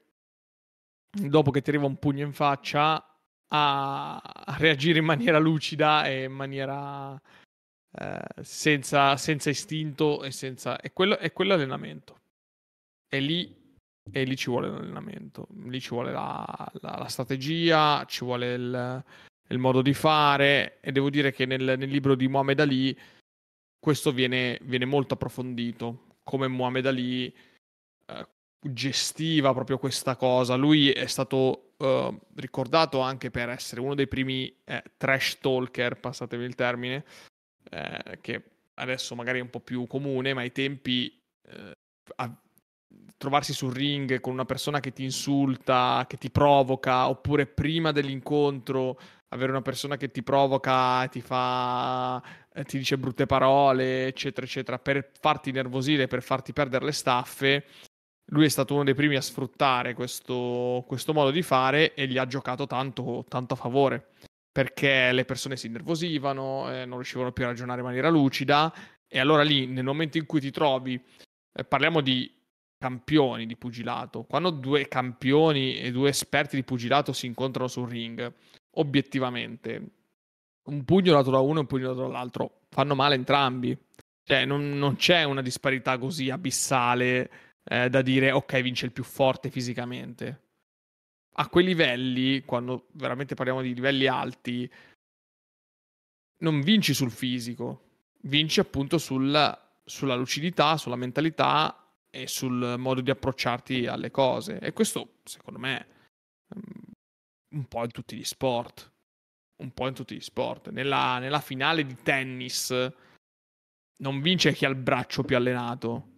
[1.15, 3.03] dopo che ti arriva un pugno in faccia,
[3.47, 4.21] a,
[4.57, 7.19] reagire in maniera lucida e in maniera
[7.91, 10.79] eh, senza, senza, istinto e senza...
[10.79, 12.19] E quello, è quello allenamento.
[13.07, 13.63] E lì
[14.11, 19.03] e lì ci vuole l'allenamento, lì ci vuole la, la, la strategia, ci vuole il,
[19.47, 22.97] il, modo di fare e devo dire che nel, nel libro di Muhammad Ali
[23.79, 27.33] questo viene, viene, molto approfondito, come Muhammad Ali
[28.05, 28.27] eh,
[28.73, 30.55] gestiva proprio questa cosa.
[30.55, 36.43] Lui è stato eh, ricordato anche per essere uno dei primi eh, trash talker, passatevi
[36.43, 37.05] il termine,
[37.69, 38.43] eh, che
[38.75, 41.75] adesso magari è un po' più comune, ma ai tempi eh,
[43.17, 48.99] trovarsi sul ring con una persona che ti insulta, che ti provoca, oppure prima dell'incontro
[49.29, 52.21] avere una persona che ti provoca, ti fa,
[52.53, 57.65] eh, ti dice brutte parole, eccetera, eccetera, per farti nervosire, per farti perdere le staffe.
[58.29, 62.17] Lui è stato uno dei primi a sfruttare questo, questo modo di fare e gli
[62.17, 64.09] ha giocato tanto, tanto a favore
[64.55, 68.73] perché le persone si innervosivano, eh, non riuscivano più a ragionare in maniera lucida
[69.05, 70.97] e allora lì nel momento in cui ti trovi,
[71.51, 72.33] eh, parliamo di
[72.77, 74.23] campioni di pugilato.
[74.23, 78.33] Quando due campioni e due esperti di pugilato si incontrano sul ring,
[78.75, 79.89] obiettivamente,
[80.69, 83.77] un pugno dato da uno e un pugno dato dall'altro fanno male entrambi.
[84.23, 87.29] Cioè, non, non c'è una disparità così abissale
[87.67, 90.43] eh, da dire ok, vince il più forte fisicamente.
[91.37, 94.71] A quei livelli, quando veramente parliamo di livelli alti,
[96.37, 103.09] non vinci sul fisico, vinci appunto sul, sulla lucidità, sulla mentalità e sul modo di
[103.09, 104.59] approcciarti alle cose.
[104.59, 105.87] E questo, secondo me,
[106.55, 108.93] mm, un po' in tutti gli sport.
[109.57, 110.69] Un po' in tutti gli sport.
[110.69, 112.73] Nella, nella finale di tennis
[113.97, 116.14] non vince chi ha il braccio più allenato.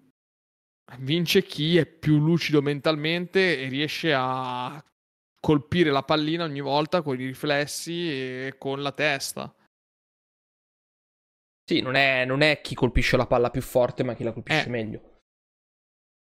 [0.99, 4.83] Vince chi è più lucido mentalmente e riesce a
[5.39, 9.53] colpire la pallina ogni volta con i riflessi e con la testa.
[11.69, 14.65] Sì, non è, non è chi colpisce la palla più forte, ma chi la colpisce
[14.65, 14.69] eh.
[14.69, 15.15] meglio.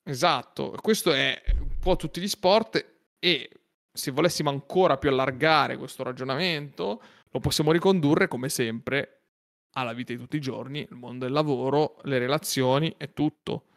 [0.09, 2.83] Esatto, questo è un po' tutti gli sport
[3.19, 3.51] e
[3.93, 9.25] se volessimo ancora più allargare questo ragionamento, lo possiamo ricondurre come sempre
[9.73, 13.68] alla vita di tutti i giorni, il mondo del lavoro, le relazioni e tutto.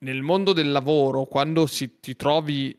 [0.00, 2.76] Nel mondo del lavoro, quando si, ti trovi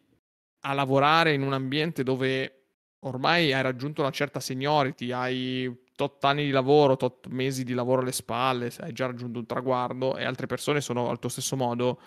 [0.62, 2.54] a lavorare in un ambiente dove
[3.00, 8.02] ormai hai raggiunto una certa seniority, hai tot anni di lavoro, tot mesi di lavoro
[8.02, 12.00] alle spalle, hai già raggiunto un traguardo e altre persone sono al tuo stesso modo,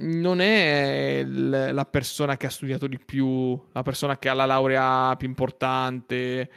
[0.00, 4.46] non è l- la persona che ha studiato di più, la persona che ha la
[4.46, 6.50] laurea più importante,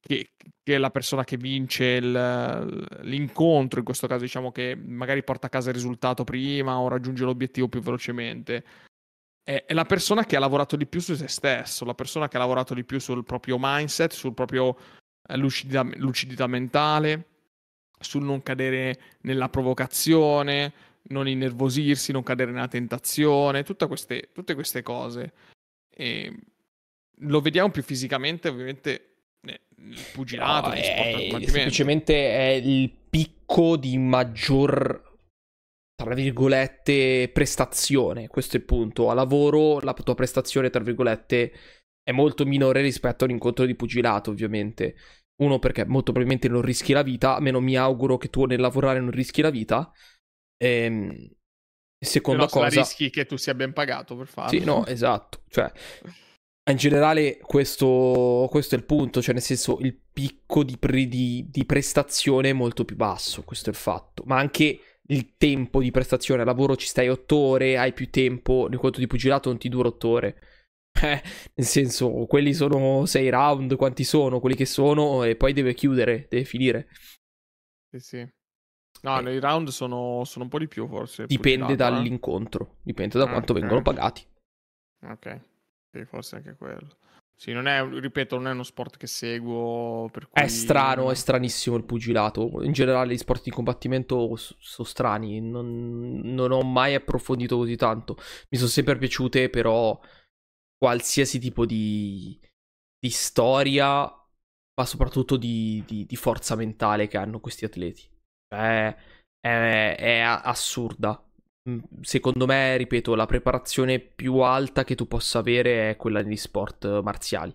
[0.00, 0.32] che,
[0.68, 5.46] che è la persona che vince il, l'incontro, in questo caso diciamo che magari porta
[5.46, 8.62] a casa il risultato prima o raggiunge l'obiettivo più velocemente
[9.42, 12.36] è, è, la persona che ha lavorato di più su se stesso, la persona che
[12.36, 14.76] ha lavorato di più sul proprio mindset, sul proprio
[15.26, 17.28] eh, lucidità, lucidità mentale,
[17.98, 25.32] sul non cadere nella provocazione, non innervosirsi, non cadere nella tentazione, queste, tutte queste cose.
[25.88, 26.30] E
[27.20, 29.17] lo vediamo più fisicamente, ovviamente,
[29.76, 35.06] nel pugilato, no, è, semplicemente è il picco di maggior
[35.98, 38.28] tra virgolette, prestazione.
[38.28, 39.10] Questo è il punto.
[39.10, 41.52] A lavoro la tua prestazione, tra virgolette,
[42.00, 44.94] è molto minore rispetto a un incontro di pugilato, ovviamente.
[45.42, 48.60] Uno perché molto probabilmente non rischi la vita, a meno mi auguro che tu nel
[48.60, 49.92] lavorare non rischi la vita.
[50.56, 51.30] Ehm,
[51.98, 52.80] seconda Però cosa...
[52.80, 54.56] rischi che tu sia ben pagato per farlo.
[54.56, 55.42] Sì, no, esatto.
[55.48, 55.72] Cioè,
[56.70, 61.46] in generale questo, questo, è il punto, cioè nel senso il picco di, pre, di,
[61.48, 65.90] di, prestazione è molto più basso, questo è il fatto, ma anche il tempo di
[65.90, 69.58] prestazione, al lavoro ci stai otto ore, hai più tempo, nel conto di pugilato non
[69.58, 70.40] ti dura otto ore.
[71.00, 71.22] Eh,
[71.54, 76.26] nel senso, quelli sono sei round, quanti sono, quelli che sono, e poi deve chiudere,
[76.28, 76.88] deve finire.
[77.88, 78.28] Sì, sì.
[79.02, 79.34] No, eh.
[79.34, 81.26] i round sono, sono, un po' di più forse.
[81.26, 81.96] Dipende pugilato, eh.
[81.96, 82.76] dall'incontro, eh?
[82.82, 83.60] dipende da quanto okay.
[83.60, 84.26] vengono pagati.
[85.02, 85.40] Ok.
[85.90, 86.96] Sì, forse anche quello.
[87.40, 90.08] Sì, non è, ripeto, non è uno sport che seguo.
[90.10, 90.42] Per cui...
[90.42, 92.62] È strano, è stranissimo il pugilato.
[92.62, 95.40] In generale, gli sport di combattimento sono strani.
[95.40, 98.16] Non, non, ho mai approfondito così tanto.
[98.48, 100.00] Mi sono sempre piaciute, però,
[100.76, 102.36] qualsiasi tipo di,
[102.98, 108.02] di storia, ma soprattutto di, di, di, forza mentale che hanno questi atleti.
[108.52, 108.96] Cioè,
[109.38, 111.24] è, è assurda.
[111.68, 116.36] Mm, secondo me, ripeto, la preparazione più alta che tu possa avere è quella negli
[116.36, 117.54] sport marziali.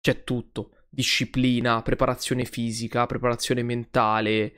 [0.00, 0.86] C'è tutto.
[0.88, 4.54] Disciplina, preparazione fisica, preparazione mentale.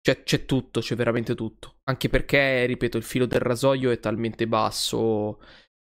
[0.00, 1.76] C'è, c'è tutto, c'è veramente tutto.
[1.84, 5.40] Anche perché, ripeto, il filo del rasoio è talmente basso.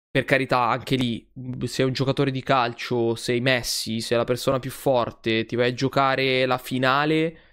[0.10, 1.32] Per carità, anche lì,
[1.64, 5.74] sei un giocatore di calcio, sei Messi, sei la persona più forte, ti vai a
[5.74, 7.53] giocare la finale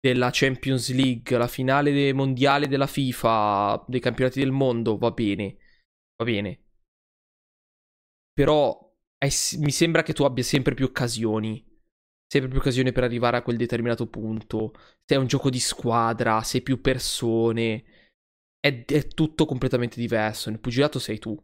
[0.00, 5.56] della Champions League, la finale mondiale della FIFA, dei campionati del mondo, va bene,
[6.16, 6.64] va bene.
[8.32, 9.28] Però è,
[9.58, 11.62] mi sembra che tu abbia sempre più occasioni,
[12.26, 14.72] sempre più occasioni per arrivare a quel determinato punto.
[15.04, 17.84] Se è un gioco di squadra, sei più persone,
[18.58, 20.48] è, è tutto completamente diverso.
[20.48, 21.36] Nel pugilato sei tu,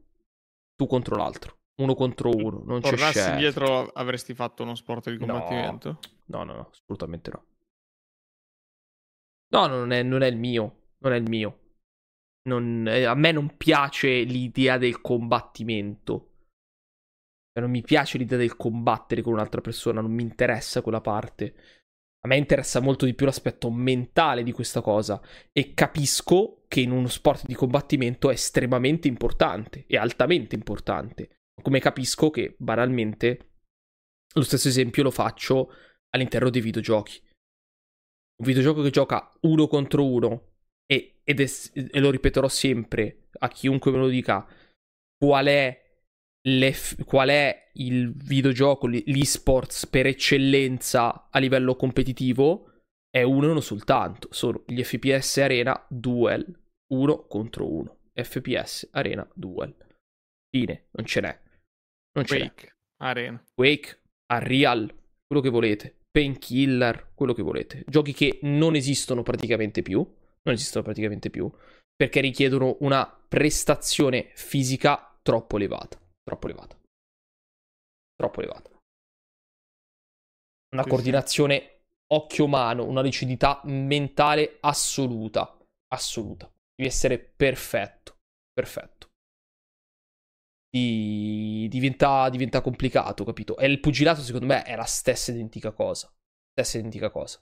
[0.74, 1.59] tu contro l'altro.
[1.78, 5.98] Uno contro uno, non c'è Tornassi indietro avresti fatto uno sport di combattimento?
[6.26, 7.44] No, no, no, assolutamente no.
[9.49, 10.94] No, non è, non è il mio.
[10.99, 11.61] Non è il mio.
[12.49, 16.30] Non, eh, a me non piace l'idea del combattimento.
[17.53, 21.55] Cioè, non mi piace l'idea del combattere con un'altra persona, non mi interessa quella parte.
[22.20, 25.20] A me interessa molto di più l'aspetto mentale di questa cosa
[25.53, 31.36] e capisco che in uno sport di combattimento è estremamente importante e altamente importante.
[31.62, 33.53] Come capisco che banalmente
[34.34, 35.72] lo stesso esempio lo faccio
[36.11, 37.22] all'interno dei videogiochi
[38.39, 40.55] un videogioco che gioca uno contro uno
[40.87, 44.47] e, ed è, e lo ripeterò sempre a chiunque me lo dica
[45.18, 46.01] qual è,
[47.05, 52.70] qual è il videogioco, l'esports per eccellenza a livello competitivo
[53.11, 56.47] è uno e uno soltanto, sono gli FPS Arena Duel,
[56.93, 59.74] uno contro uno, FPS Arena Duel.
[60.51, 61.41] Fine, non ce n'è.
[62.12, 63.07] Non ce Quake, n'è.
[63.07, 63.43] Arena.
[63.55, 64.01] Quake,
[64.32, 64.95] Unreal,
[65.26, 65.97] quello che volete.
[66.16, 67.84] Painkiller, quello che volete.
[67.86, 71.52] Giochi che non esistono praticamente più, non esistono praticamente più,
[71.94, 76.74] perché richiedono una prestazione fisica troppo elevata, troppo elevata.
[78.14, 78.70] Troppo elevata.
[80.74, 85.58] Una coordinazione occhio-mano, una lucidità mentale assoluta,
[85.88, 86.50] assoluta.
[86.74, 88.16] Devi essere perfetto,
[88.54, 89.08] perfetto.
[91.68, 93.56] Diventa, diventa complicato, capito?
[93.56, 96.12] E il pugilato, secondo me, è la stessa identica cosa.
[96.52, 97.40] Stessa identica cosa.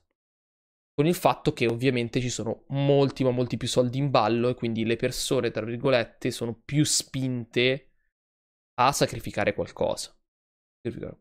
[0.94, 4.54] Con il fatto che ovviamente ci sono molti, ma molti più soldi in ballo e
[4.54, 7.94] quindi le persone, tra virgolette, sono più spinte
[8.74, 10.16] a sacrificare qualcosa.
[10.80, 11.18] Sacrificare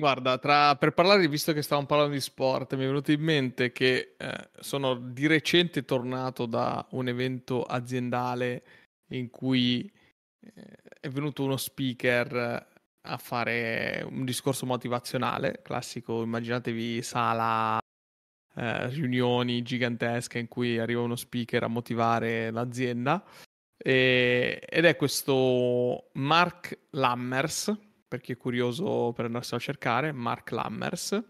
[0.00, 3.70] Guarda, tra, per parlare, visto che stavamo parlando di sport, mi è venuto in mente
[3.70, 8.62] che eh, sono di recente tornato da un evento aziendale
[9.08, 9.92] in cui
[10.40, 10.62] eh,
[11.00, 12.66] è venuto uno speaker
[13.02, 17.78] a fare un discorso motivazionale, classico, immaginatevi sala,
[18.54, 23.22] eh, riunioni gigantesche in cui arriva uno speaker a motivare l'azienda.
[23.76, 30.50] E, ed è questo Mark Lammers, per chi è curioso per andarselo a cercare, Mark
[30.50, 31.22] Lammers.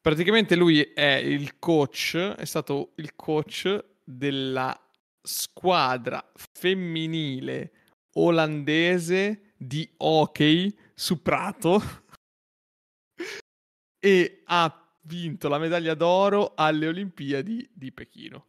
[0.00, 4.74] Praticamente lui è il coach, è stato il coach della
[5.20, 7.72] squadra femminile
[8.14, 11.82] olandese di hockey su prato
[14.00, 18.46] e ha vinto la medaglia d'oro alle Olimpiadi di Pechino.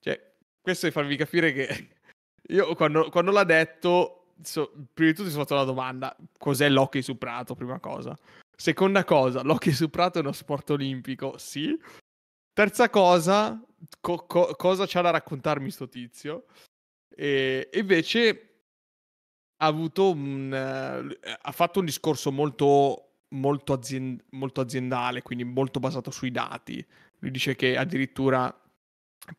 [0.00, 1.96] Cioè, questo è farvi capire che
[2.52, 6.68] io quando, quando l'ha detto so, prima di tutto ti sono fatto una domanda: cos'è
[6.68, 7.54] l'hockey su prato?
[7.54, 8.16] Prima cosa.
[8.56, 11.38] Seconda cosa, l'hockey su prato è uno sport olimpico?
[11.38, 11.78] Sì.
[12.52, 13.62] Terza cosa,
[14.00, 16.46] co- co- cosa c'ha da raccontarmi sto tizio.
[17.14, 18.42] E invece
[19.60, 25.80] ha avuto un, uh, ha fatto un discorso molto, molto, aziend- molto aziendale, quindi molto
[25.80, 26.84] basato sui dati.
[27.20, 28.52] Lui dice che addirittura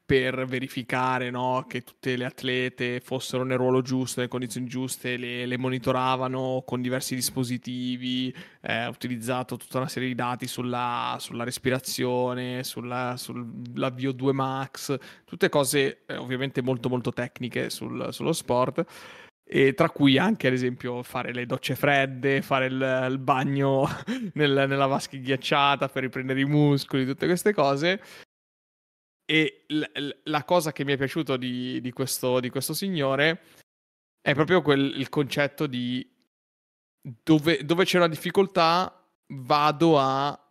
[0.06, 5.46] per verificare no, che tutte le atlete fossero nel ruolo giusto, nelle condizioni giuste, le,
[5.46, 12.64] le monitoravano con diversi dispositivi, eh, utilizzato tutta una serie di dati sulla, sulla respirazione,
[12.64, 18.86] sulla, sulla VO2 max, tutte cose eh, ovviamente molto molto tecniche sul, sullo sport.
[19.52, 23.88] E tra cui anche, ad esempio, fare le docce fredde, fare il, il bagno
[24.34, 28.00] nel, nella vasca ghiacciata per riprendere i muscoli, tutte queste cose.
[29.30, 33.42] E l- la cosa che mi è piaciuto di, di, questo, di questo, signore
[34.22, 36.08] è proprio quel, il concetto di
[37.00, 40.49] dove, dove c'è una difficoltà vado a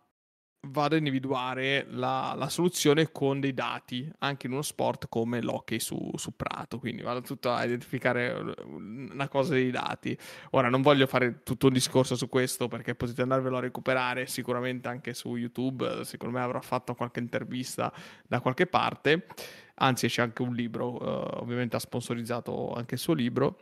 [0.67, 5.79] vado a individuare la, la, soluzione con dei dati, anche in uno sport come l'hockey
[5.79, 10.17] su, su, prato, quindi vado tutto a identificare una cosa dei dati.
[10.51, 14.89] Ora non voglio fare tutto un discorso su questo perché potete andarvelo a recuperare sicuramente
[14.89, 17.91] anche su YouTube, secondo me avrò fatto qualche intervista
[18.27, 19.27] da qualche parte,
[19.75, 23.59] anzi c'è anche un libro, uh, ovviamente ha sponsorizzato anche il suo libro,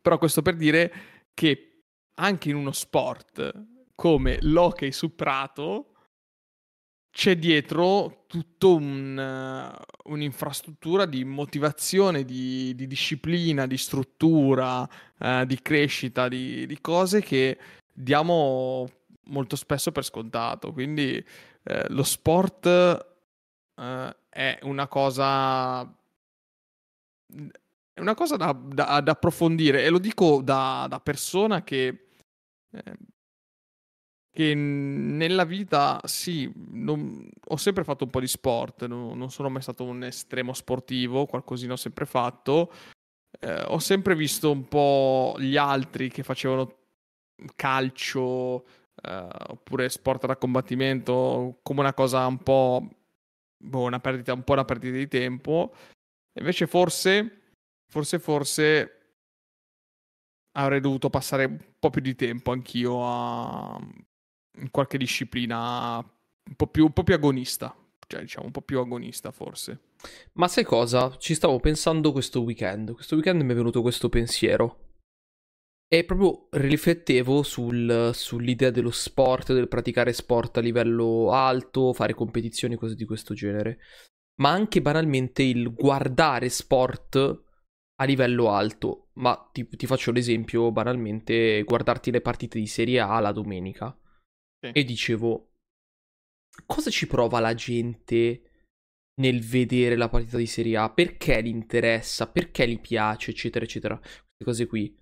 [0.00, 0.92] però questo per dire
[1.34, 1.82] che
[2.14, 5.94] anche in uno sport come l'hockey su prato
[7.10, 14.88] c'è dietro tutta un, uh, un'infrastruttura di motivazione, di, di disciplina, di struttura,
[15.18, 17.58] uh, di crescita, di, di, cose che
[17.92, 18.88] diamo
[19.30, 20.72] molto spesso per scontato.
[20.72, 21.16] Quindi
[21.64, 22.68] uh, lo sport
[24.28, 25.82] è una cosa...
[27.92, 32.10] È una cosa da, da, da approfondire e lo dico da, da persona che
[32.70, 32.96] eh,
[34.30, 39.48] che nella vita sì, non, ho sempre fatto un po' di sport, no, non sono
[39.48, 42.72] mai stato un estremo sportivo, qualcosina ho sempre fatto.
[43.40, 46.76] Eh, ho sempre visto un po' gli altri che facevano
[47.54, 48.64] calcio
[49.02, 52.88] eh, oppure sport da combattimento come una cosa un po',
[53.56, 55.74] boh, una perdita, un po' una perdita di tempo.
[56.38, 57.40] Invece forse,
[57.86, 58.92] forse, forse
[60.52, 63.80] avrei dovuto passare un po' più di tempo anch'io a
[64.70, 67.74] qualche disciplina un po' più, un po più agonista,
[68.06, 69.80] cioè diciamo un po' più agonista forse.
[70.34, 71.16] Ma sai cosa?
[71.18, 72.92] Ci stavo pensando questo weekend.
[72.92, 74.86] Questo weekend mi è venuto questo pensiero.
[75.90, 82.76] E proprio riflettevo sul, sull'idea dello sport, del praticare sport a livello alto, fare competizioni,
[82.76, 83.78] cose di questo genere.
[84.40, 87.42] Ma anche banalmente il guardare sport
[87.96, 89.08] a livello alto.
[89.14, 93.96] Ma ti, ti faccio l'esempio, banalmente, guardarti le partite di Serie A la domenica
[94.60, 94.72] sì.
[94.72, 95.52] E dicevo,
[96.66, 98.42] cosa ci prova la gente
[99.20, 100.90] nel vedere la partita di Serie A?
[100.90, 102.28] Perché gli interessa?
[102.28, 103.30] Perché gli piace?
[103.30, 103.96] Eccetera, eccetera.
[103.96, 104.96] Queste cose qui.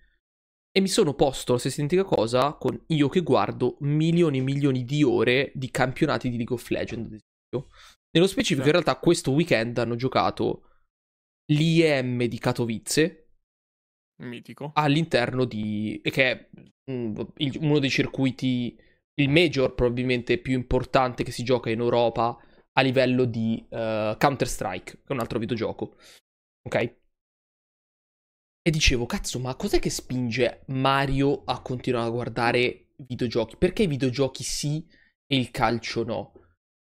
[0.70, 4.84] E mi sono posto la stessa identica cosa con io che guardo milioni e milioni
[4.84, 7.72] di ore di campionati di League of Legends, ad esempio.
[8.11, 8.68] Nello specifico, sì.
[8.68, 10.68] in realtà, questo weekend hanno giocato
[11.52, 13.30] l'IM di Katowice.
[14.22, 14.72] Mitico.
[14.74, 16.00] All'interno di...
[16.02, 16.50] che è
[16.90, 18.78] uno dei circuiti
[19.18, 22.36] il major probabilmente più importante che si gioca in Europa
[22.72, 25.96] a livello di uh, Counter-Strike, che è un altro videogioco.
[26.62, 26.94] Ok?
[28.62, 33.56] E dicevo, cazzo, ma cos'è che spinge Mario a continuare a guardare videogiochi?
[33.56, 34.86] Perché i videogiochi sì
[35.26, 36.32] e il calcio no?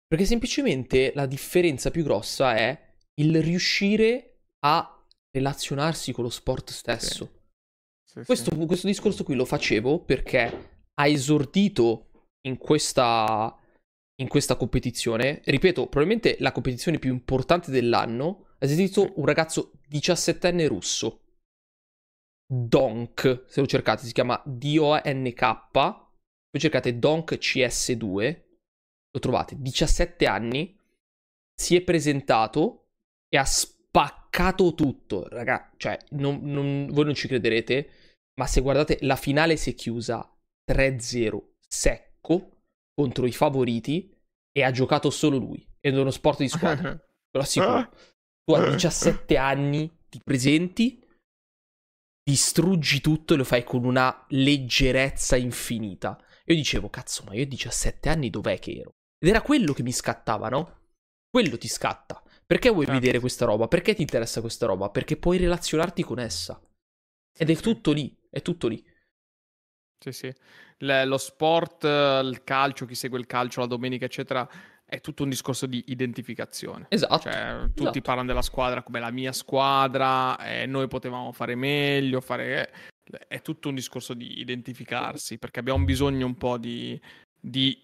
[0.06, 7.30] Perché semplicemente la differenza più grossa è il riuscire a relazionarsi con lo sport stesso.
[8.04, 8.20] Sì.
[8.20, 8.66] Sì, questo, sì.
[8.66, 12.07] questo discorso qui lo facevo perché ha esordito
[12.42, 13.56] in questa,
[14.20, 15.40] in questa competizione.
[15.44, 18.46] Ripeto, probabilmente la competizione più importante dell'anno.
[18.58, 21.22] Ha esistito un ragazzo 17enne russo.
[22.50, 25.70] Donk, se lo cercate, si chiama D-O-N-K.
[25.70, 28.42] Poi cercate Donk CS2.
[29.10, 30.76] Lo trovate, 17 anni.
[31.54, 32.88] Si è presentato
[33.28, 35.72] e ha spaccato tutto, raga.
[35.76, 37.90] Cioè, non, non, voi non ci crederete,
[38.38, 40.32] ma se guardate, la finale si è chiusa
[40.70, 41.42] 3-0,
[42.18, 42.62] secco
[42.94, 44.14] contro i favoriti
[44.52, 45.64] e ha giocato solo lui.
[45.80, 46.90] Ed è uno sport di squadra.
[46.90, 47.00] Ve
[47.30, 47.90] lo assicuro.
[48.44, 51.02] Tu a 17 anni ti presenti,
[52.22, 56.20] distruggi tutto e lo fai con una leggerezza infinita.
[56.46, 58.90] Io dicevo, cazzo, ma io a 17 anni dov'è che ero?
[59.18, 60.76] Ed era quello che mi scattava, no?
[61.30, 62.22] Quello ti scatta.
[62.46, 63.00] Perché vuoi certo.
[63.00, 63.68] vedere questa roba?
[63.68, 64.88] Perché ti interessa questa roba?
[64.88, 66.60] Perché puoi relazionarti con essa.
[67.38, 68.82] Ed è tutto lì, è tutto lì.
[69.98, 70.34] Sì, sì.
[70.78, 74.48] Le, lo sport, il calcio, chi segue il calcio la domenica, eccetera,
[74.84, 76.86] è tutto un discorso di identificazione.
[76.88, 77.18] Esatto.
[77.18, 78.00] Cioè, tutti esatto.
[78.00, 82.72] parlano della squadra come la mia squadra, eh, noi potevamo fare meglio, fare...
[83.26, 87.00] È tutto un discorso di identificarsi, perché abbiamo bisogno un po' di,
[87.40, 87.82] di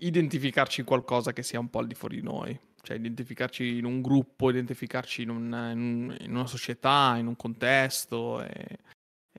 [0.00, 2.58] identificarci in qualcosa che sia un po' al di fuori di noi.
[2.82, 8.42] Cioè, identificarci in un gruppo, identificarci in, un, in, in una società, in un contesto,
[8.42, 8.78] e,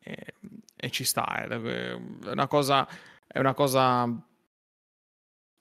[0.04, 0.34] e,
[0.76, 1.26] e ci sta.
[1.26, 1.94] È
[2.26, 2.88] una cosa...
[3.26, 4.08] È una cosa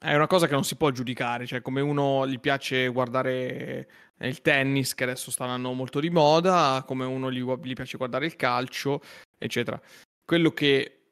[0.03, 3.89] è una cosa che non si può giudicare, cioè come uno gli piace guardare
[4.19, 8.27] il tennis, che adesso sta andando molto di moda, come uno gli, gli piace guardare
[8.27, 9.01] il calcio,
[9.39, 9.81] eccetera.
[10.25, 11.03] Quello che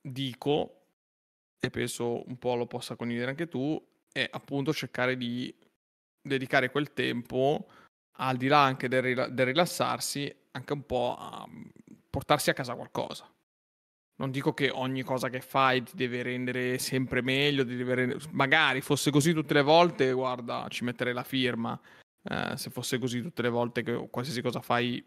[0.00, 0.82] dico,
[1.58, 5.52] e penso un po' lo possa condividere anche tu, è appunto cercare di
[6.22, 7.66] dedicare quel tempo,
[8.18, 11.48] al di là anche del, del rilassarsi, anche un po' a
[12.14, 13.28] portarsi a casa qualcosa.
[14.18, 18.18] Non dico che ogni cosa che fai ti deve rendere sempre meglio, rendere...
[18.30, 21.78] magari fosse così tutte le volte, guarda, ci metterei la firma.
[22.22, 25.04] Eh, se fosse così tutte le volte che qualsiasi cosa fai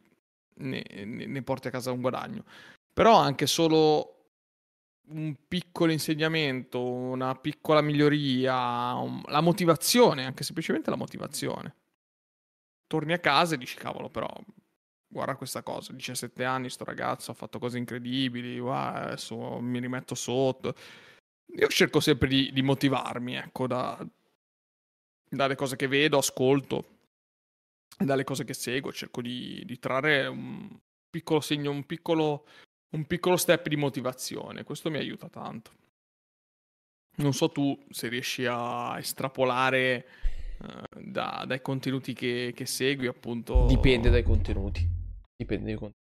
[0.55, 2.43] ne, ne, ne porti a casa un guadagno.
[2.91, 4.15] Però anche solo
[5.07, 9.21] un piccolo insegnamento, una piccola miglioria, un...
[9.27, 11.73] la motivazione, anche semplicemente la motivazione.
[12.85, 14.29] Torni a casa e dici, cavolo, però
[15.07, 20.75] guarda questa cosa, 17 anni sto ragazzo ha fatto cose incredibili, adesso mi rimetto sotto.
[21.55, 24.05] Io cerco sempre di, di motivarmi, ecco, da,
[25.29, 26.95] dalle cose che vedo, ascolto
[27.97, 30.69] dalle cose che seguo, cerco di, di trarre un
[31.09, 32.45] piccolo segno, un piccolo,
[32.91, 34.63] un piccolo step di motivazione.
[34.63, 35.71] Questo mi aiuta tanto.
[37.15, 40.07] Non so tu se riesci a estrapolare
[40.59, 43.65] uh, da, dai contenuti che, che segui, appunto.
[43.65, 44.96] Dipende dai contenuti.
[45.37, 46.05] Dipende dai contenuti.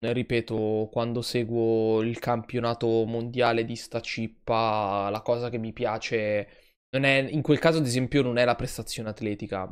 [0.00, 6.48] Ripeto, quando seguo il campionato mondiale di sta cippa, la cosa che mi piace
[6.90, 9.68] non è, in quel caso, ad esempio, non è la prestazione atletica.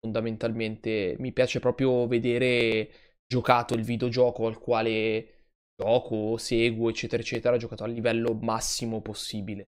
[0.00, 2.90] Fondamentalmente mi piace proprio vedere
[3.26, 9.66] giocato il videogioco al quale gioco, seguo, eccetera, eccetera, giocato al livello massimo possibile.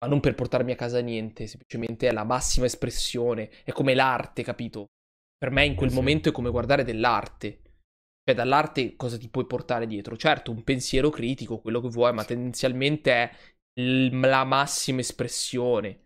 [0.00, 4.42] Ma non per portarmi a casa niente, semplicemente è la massima espressione, è come l'arte,
[4.42, 4.88] capito?
[5.40, 5.96] Per me in quel sì.
[5.96, 7.62] momento è come guardare dell'arte.
[8.22, 10.14] Cioè, dall'arte cosa ti puoi portare dietro?
[10.18, 13.30] Certo, un pensiero critico, quello che vuoi, ma tendenzialmente è
[13.80, 16.00] l- la massima espressione.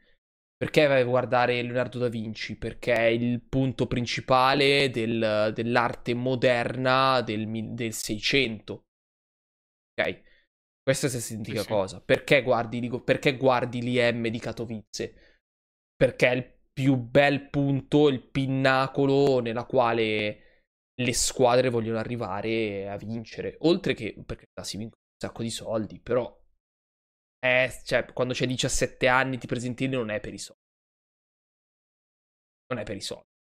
[0.57, 2.57] Perché vai a guardare Leonardo da Vinci?
[2.57, 8.85] Perché è il punto principale del, dell'arte moderna del, del 600.
[9.99, 10.23] Ok?
[10.83, 11.99] Questa è la stessa sì, cosa.
[11.99, 12.03] Sì.
[12.05, 15.15] Perché guardi, dico, perché guardi l'IM di Katowice?
[15.97, 20.63] Perché è il più bel punto, il pinnacolo nella quale
[20.95, 23.57] le squadre vogliono arrivare a vincere.
[23.61, 26.43] Oltre che, perché si vincono un sacco di soldi, però...
[27.39, 30.63] Eh, cioè, quando c'hai 17 anni ti presenti non è per i soldi.
[32.69, 33.34] Non è per i soldi.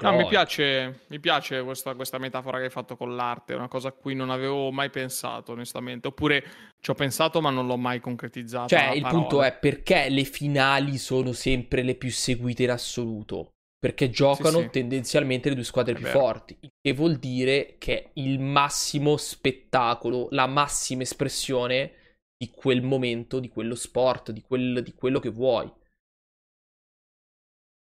[0.00, 3.68] No, mi piace, mi piace questa, questa, metafora che hai fatto con l'arte, è una
[3.68, 6.08] cosa a cui non avevo mai pensato, onestamente.
[6.08, 6.44] Oppure
[6.80, 8.66] ci ho pensato, ma non l'ho mai concretizzato.
[8.68, 9.20] Cioè, il parola.
[9.20, 13.52] punto è perché le finali sono sempre le più seguite in assoluto?
[13.78, 14.70] Perché giocano sì, sì.
[14.70, 16.18] tendenzialmente le due squadre è più vero.
[16.18, 16.58] forti.
[16.58, 21.92] Che vuol dire che è il massimo spettacolo, la massima espressione
[22.36, 25.72] di quel momento, di quello sport, di, quel, di quello che vuoi.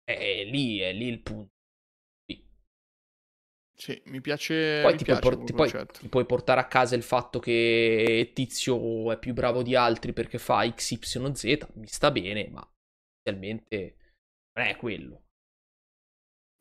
[0.05, 1.59] È lì, è lì il punto.
[3.81, 4.83] Sì, mi piace.
[4.83, 8.31] Poi, mi ti, piace puoi por- poi ti puoi portare a casa il fatto che
[8.35, 12.63] Tizio è più bravo di altri perché fa XYZ, mi sta bene, ma
[13.25, 13.97] inizialmente
[14.59, 15.23] non è quello.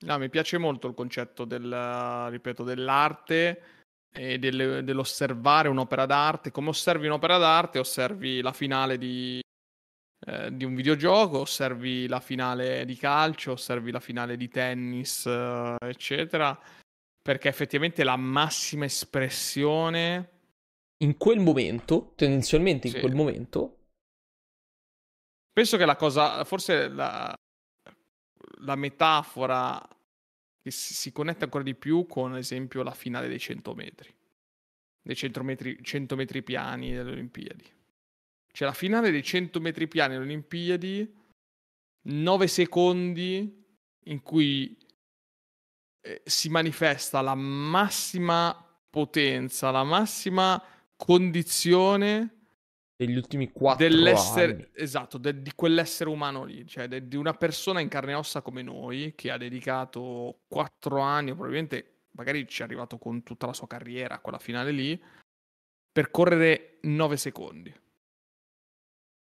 [0.06, 3.64] No, mi piace molto il concetto del, ripeto, dell'arte
[4.16, 6.52] e del, dell'osservare un'opera d'arte.
[6.52, 9.41] Come osservi un'opera d'arte, osservi la finale di,
[10.26, 15.76] eh, di un videogioco, osservi la finale di calcio, osservi la finale di tennis, eh,
[15.82, 16.58] eccetera
[17.30, 20.38] perché effettivamente la massima espressione...
[21.04, 23.00] In quel momento, tendenzialmente in sì.
[23.00, 23.78] quel momento...
[25.54, 27.32] Penso che la cosa, forse la,
[28.62, 29.80] la metafora
[30.60, 34.12] che si, si, connette ancora di più con, ad esempio, la finale dei 100 metri.
[35.00, 37.66] Dei 100 metri, 100 metri piani delle Olimpiadi.
[38.52, 41.16] Cioè la finale dei 100 metri piani delle Olimpiadi,
[42.02, 43.66] 9 secondi
[44.06, 44.76] in cui
[46.02, 48.56] eh, si manifesta la massima
[48.90, 50.62] potenza, la massima
[50.96, 52.36] condizione
[52.96, 54.70] degli ultimi quattro dell'essere, anni.
[54.74, 58.42] Esatto, de, di quell'essere umano lì, cioè de, di una persona in carne e ossa
[58.42, 63.54] come noi che ha dedicato quattro anni, probabilmente magari ci è arrivato con tutta la
[63.54, 65.02] sua carriera a quella finale lì,
[65.92, 67.74] per correre nove secondi.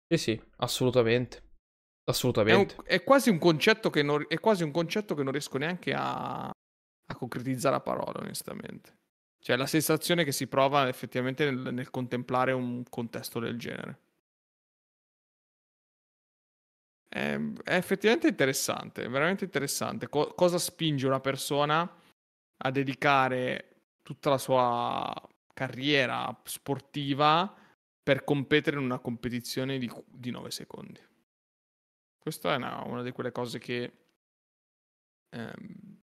[0.07, 1.51] Sì, sì, assolutamente.
[2.05, 2.75] Assolutamente.
[2.75, 5.57] È, un, è, quasi un concetto che non, è quasi un concetto che non riesco
[5.57, 8.97] neanche a, a concretizzare a parole, onestamente.
[9.39, 13.99] Cioè, la sensazione che si prova effettivamente nel, nel contemplare un contesto del genere.
[17.07, 20.09] È, è effettivamente interessante, veramente interessante.
[20.09, 21.89] Co- cosa spinge una persona
[22.65, 23.69] a dedicare
[24.01, 25.13] tutta la sua
[25.53, 27.53] carriera sportiva
[28.01, 30.99] per competere in una competizione di, di 9 secondi?
[32.23, 33.91] Questa è una, una di quelle cose che
[35.35, 35.99] ehm,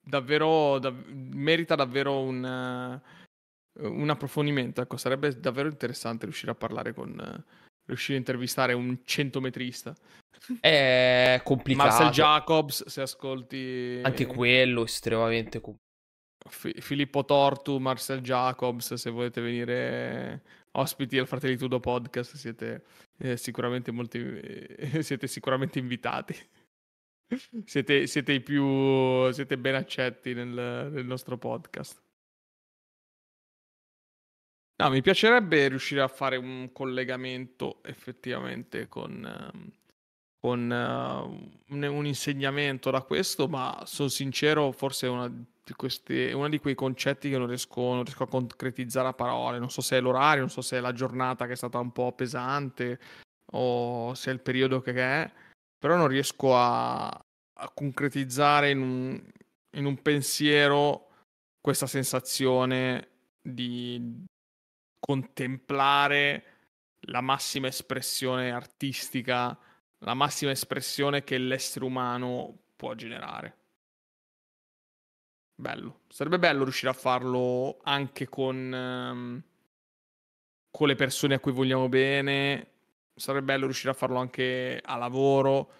[0.00, 4.80] davvero da, merita davvero un, uh, un approfondimento.
[4.80, 7.44] Ecco, sarebbe davvero interessante riuscire a parlare con
[7.84, 9.94] riuscire a intervistare un centometrista.
[10.58, 11.88] È complicato.
[11.88, 14.00] Marcel Jacobs, se ascolti...
[14.02, 15.84] Anche quello estremamente complicato.
[16.48, 20.42] F- Filippo Tortu, Marcel Jacobs, se volete venire
[20.72, 22.84] ospiti al Fratelli Tudo podcast, siete,
[23.18, 26.34] eh, sicuramente, molti, eh, siete sicuramente invitati.
[27.64, 29.30] siete, siete, i più...
[29.32, 32.02] siete ben accetti nel, nel nostro podcast.
[34.78, 39.72] No, mi piacerebbe riuscire a fare un collegamento effettivamente con, ehm,
[40.38, 45.32] con uh, un, un, insegnamento da questo, ma sono sincero, forse è una
[45.74, 49.58] questi, uno di quei concetti che non riesco, non riesco, a concretizzare a parole.
[49.58, 51.92] Non so se è l'orario, non so se è la giornata che è stata un
[51.92, 52.98] po' pesante
[53.52, 55.32] o se è il periodo che è,
[55.78, 59.22] però non riesco a, a concretizzare in un,
[59.76, 61.08] in un pensiero
[61.60, 63.08] questa sensazione
[63.42, 64.24] di
[64.98, 66.44] contemplare
[67.08, 69.56] la massima espressione artistica,
[69.98, 73.65] la massima espressione che l'essere umano può generare.
[75.58, 76.00] Bello.
[76.08, 79.42] Sarebbe bello riuscire a farlo anche con, um,
[80.70, 82.72] con le persone a cui vogliamo bene.
[83.14, 85.72] Sarebbe bello riuscire a farlo anche a lavoro.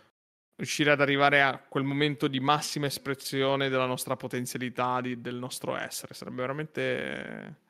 [0.57, 5.77] Riuscire ad arrivare a quel momento di massima espressione della nostra potenzialità, di, del nostro
[5.77, 6.15] essere.
[6.15, 7.65] Sarebbe veramente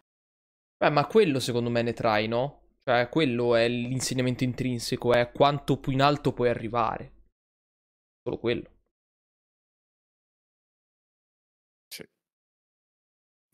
[0.78, 2.60] Beh, ma quello secondo me ne trai, no?
[2.84, 7.12] Cioè, quello è l'insegnamento intrinseco, è quanto più in alto puoi arrivare.
[8.22, 8.75] Solo quello.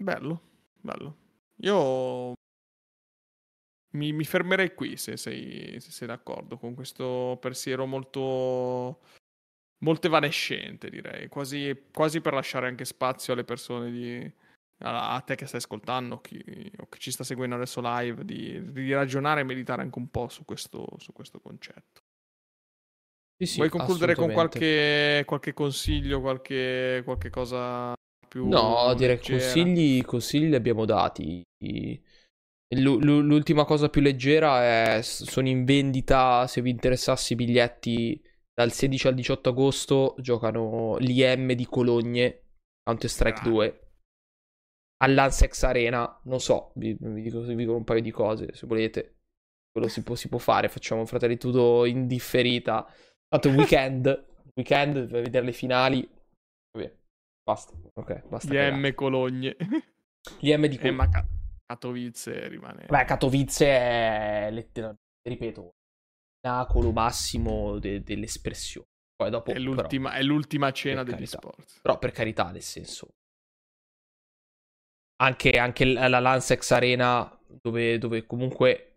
[0.03, 0.43] Bello,
[0.81, 1.17] bello.
[1.57, 2.33] Io
[3.95, 9.01] mi, mi fermerei qui se sei, se sei d'accordo con questo pensiero molto
[9.83, 14.33] molto evanescente, direi, quasi, quasi per lasciare anche spazio alle persone di,
[14.79, 16.41] a te che stai ascoltando chi,
[16.79, 20.29] o che ci sta seguendo adesso live di, di, ragionare e meditare anche un po'
[20.29, 22.01] su questo, su questo concetto.
[23.37, 27.93] Sì, sì, Vuoi concludere con qualche, qualche consiglio, qualche, qualche, cosa
[28.33, 28.49] più...
[28.49, 31.43] No, direi che consigli, consigli li abbiamo dati.
[32.75, 38.19] L'ultima cosa più leggera è sono in vendita, se vi interessasse i biglietti,
[38.55, 42.45] dal 16 al 18 agosto giocano l'IM di Cologne,
[42.83, 43.45] Counter-Strike ah.
[43.45, 43.89] 2
[45.05, 46.21] all'Ansex Arena.
[46.25, 49.19] Non so, vi, vi, dico, vi, dico, un paio di cose se volete.
[49.71, 50.71] Quello si può, si può fare.
[50.71, 52.91] Facciamo fratelli tutto in differita.
[53.29, 54.07] Tanto weekend.
[54.57, 56.09] weekend per vedere le finali.
[56.71, 57.02] Vabbè,
[57.43, 57.73] basta.
[57.95, 58.53] Ok, basta.
[58.53, 59.57] Gli M Cologne.
[60.39, 60.89] Gli M di Cologne.
[60.89, 61.09] Eh, ma
[61.67, 62.87] Katowice rimane.
[62.87, 65.75] Beh, Katowice è letteralmente, ripeto,
[66.47, 68.87] nacolo massimo de- dell'espressione.
[69.15, 71.39] Poi dopo, è, l'ultima, però, è l'ultima cena degli carità.
[71.39, 71.81] sport.
[71.81, 73.09] Però per carità, nel senso,
[75.23, 78.89] anche, anche la Lancex Arena, dove, dove comunque.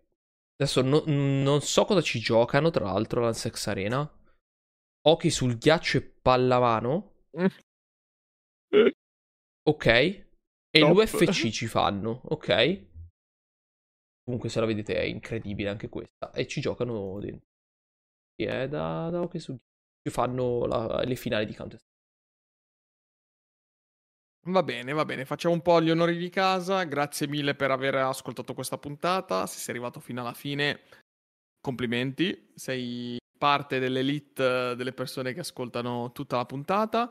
[0.58, 4.10] Adesso no, non so cosa ci giocano, tra l'altro, Lancex Arena.
[5.06, 7.26] Hockey sul ghiaccio e pallamano.
[9.68, 9.86] Ok.
[9.86, 10.90] E Top.
[10.90, 12.84] l'UFC ci fanno, ok.
[14.24, 16.32] Comunque, se la vedete, è incredibile anche questa.
[16.32, 17.48] E ci giocano dentro.
[18.34, 19.64] E è da, da hockey sul ghiaccio.
[20.08, 21.80] Ci fanno la, le finali di Counter
[24.48, 26.84] Va bene, va bene, facciamo un po' gli onori di casa.
[26.84, 29.44] Grazie mille per aver ascoltato questa puntata.
[29.46, 30.82] Se sei arrivato fino alla fine,
[31.60, 32.52] complimenti.
[32.54, 37.10] Sei parte dell'elite delle persone che ascoltano tutta la puntata.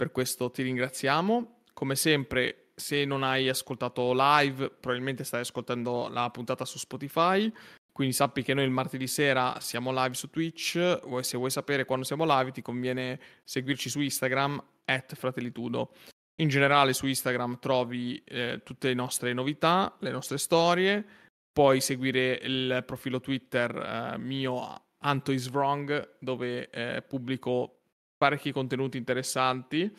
[0.00, 1.64] Per questo ti ringraziamo.
[1.74, 7.52] Come sempre, se non hai ascoltato live, probabilmente stai ascoltando la puntata su Spotify.
[7.92, 11.00] Quindi sappi che noi il martedì sera siamo live su Twitch.
[11.20, 15.92] Se vuoi sapere quando siamo live, ti conviene seguirci su Instagram, at fratellitudo.
[16.36, 21.04] In generale su Instagram trovi eh, tutte le nostre novità, le nostre storie,
[21.52, 27.79] puoi seguire il profilo Twitter eh, mio Anto is wrong dove eh, pubblico
[28.20, 29.90] parecchi contenuti interessanti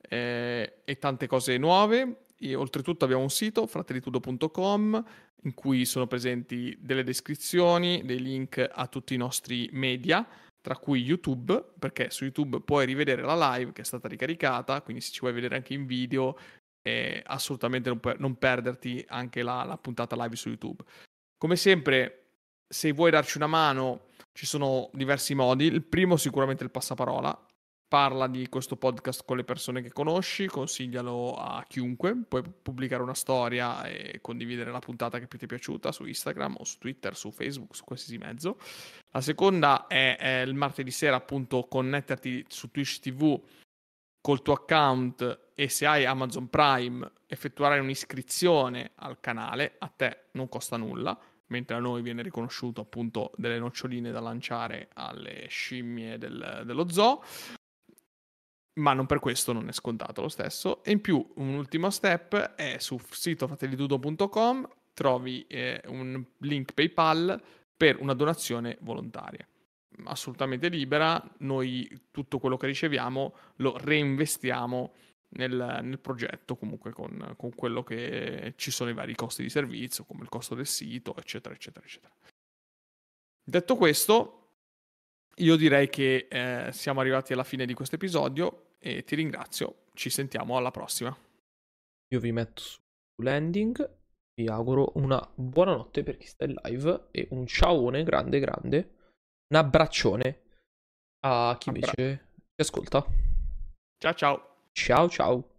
[0.00, 2.24] eh, e tante cose nuove.
[2.36, 5.04] E, oltretutto abbiamo un sito, fratellitudo.com,
[5.44, 10.28] in cui sono presenti delle descrizioni, dei link a tutti i nostri media,
[10.60, 15.02] tra cui YouTube, perché su YouTube puoi rivedere la live che è stata ricaricata, quindi
[15.02, 16.36] se ci vuoi vedere anche in video,
[16.82, 20.84] eh, assolutamente non, per- non, perderti anche la, la puntata live su YouTube.
[21.38, 22.32] Come sempre,
[22.68, 25.64] se vuoi darci una mano, ci sono diversi modi.
[25.64, 27.46] Il primo sicuramente il passaparola,
[27.90, 33.14] parla di questo podcast con le persone che conosci, consiglialo a chiunque, puoi pubblicare una
[33.14, 37.16] storia e condividere la puntata che più ti è piaciuta su Instagram o su Twitter,
[37.16, 38.60] su Facebook, su qualsiasi mezzo.
[39.10, 43.42] La seconda è, è il martedì sera appunto connetterti su Twitch TV
[44.20, 50.48] col tuo account e se hai Amazon Prime effettuare un'iscrizione al canale, a te non
[50.48, 51.18] costa nulla
[51.48, 57.24] mentre a noi viene riconosciuto appunto delle noccioline da lanciare alle scimmie del, dello zoo
[58.80, 60.82] ma non per questo non è scontato lo stesso.
[60.82, 67.40] E in più, un ultimo step è sul sito fratellitudo.com trovi eh, un link PayPal
[67.76, 69.46] per una donazione volontaria.
[70.04, 74.92] Assolutamente libera, noi tutto quello che riceviamo lo reinvestiamo
[75.30, 80.04] nel, nel progetto, comunque con, con, quello che ci sono i vari costi di servizio,
[80.04, 82.12] come il costo del sito, eccetera, eccetera, eccetera.
[83.42, 84.48] Detto questo,
[85.36, 89.84] io direi che eh, siamo arrivati alla fine di questo episodio e ti ringrazio.
[89.94, 91.16] Ci sentiamo alla prossima.
[92.12, 92.80] Io vi metto su
[93.22, 93.98] landing.
[94.34, 98.94] Vi auguro una buona notte per chi sta in live e un ciaone grande grande.
[99.48, 100.42] Un abbraccione
[101.20, 103.04] a chi Abbra- invece ci ascolta.
[103.98, 104.56] Ciao ciao.
[104.72, 105.49] Ciao ciao.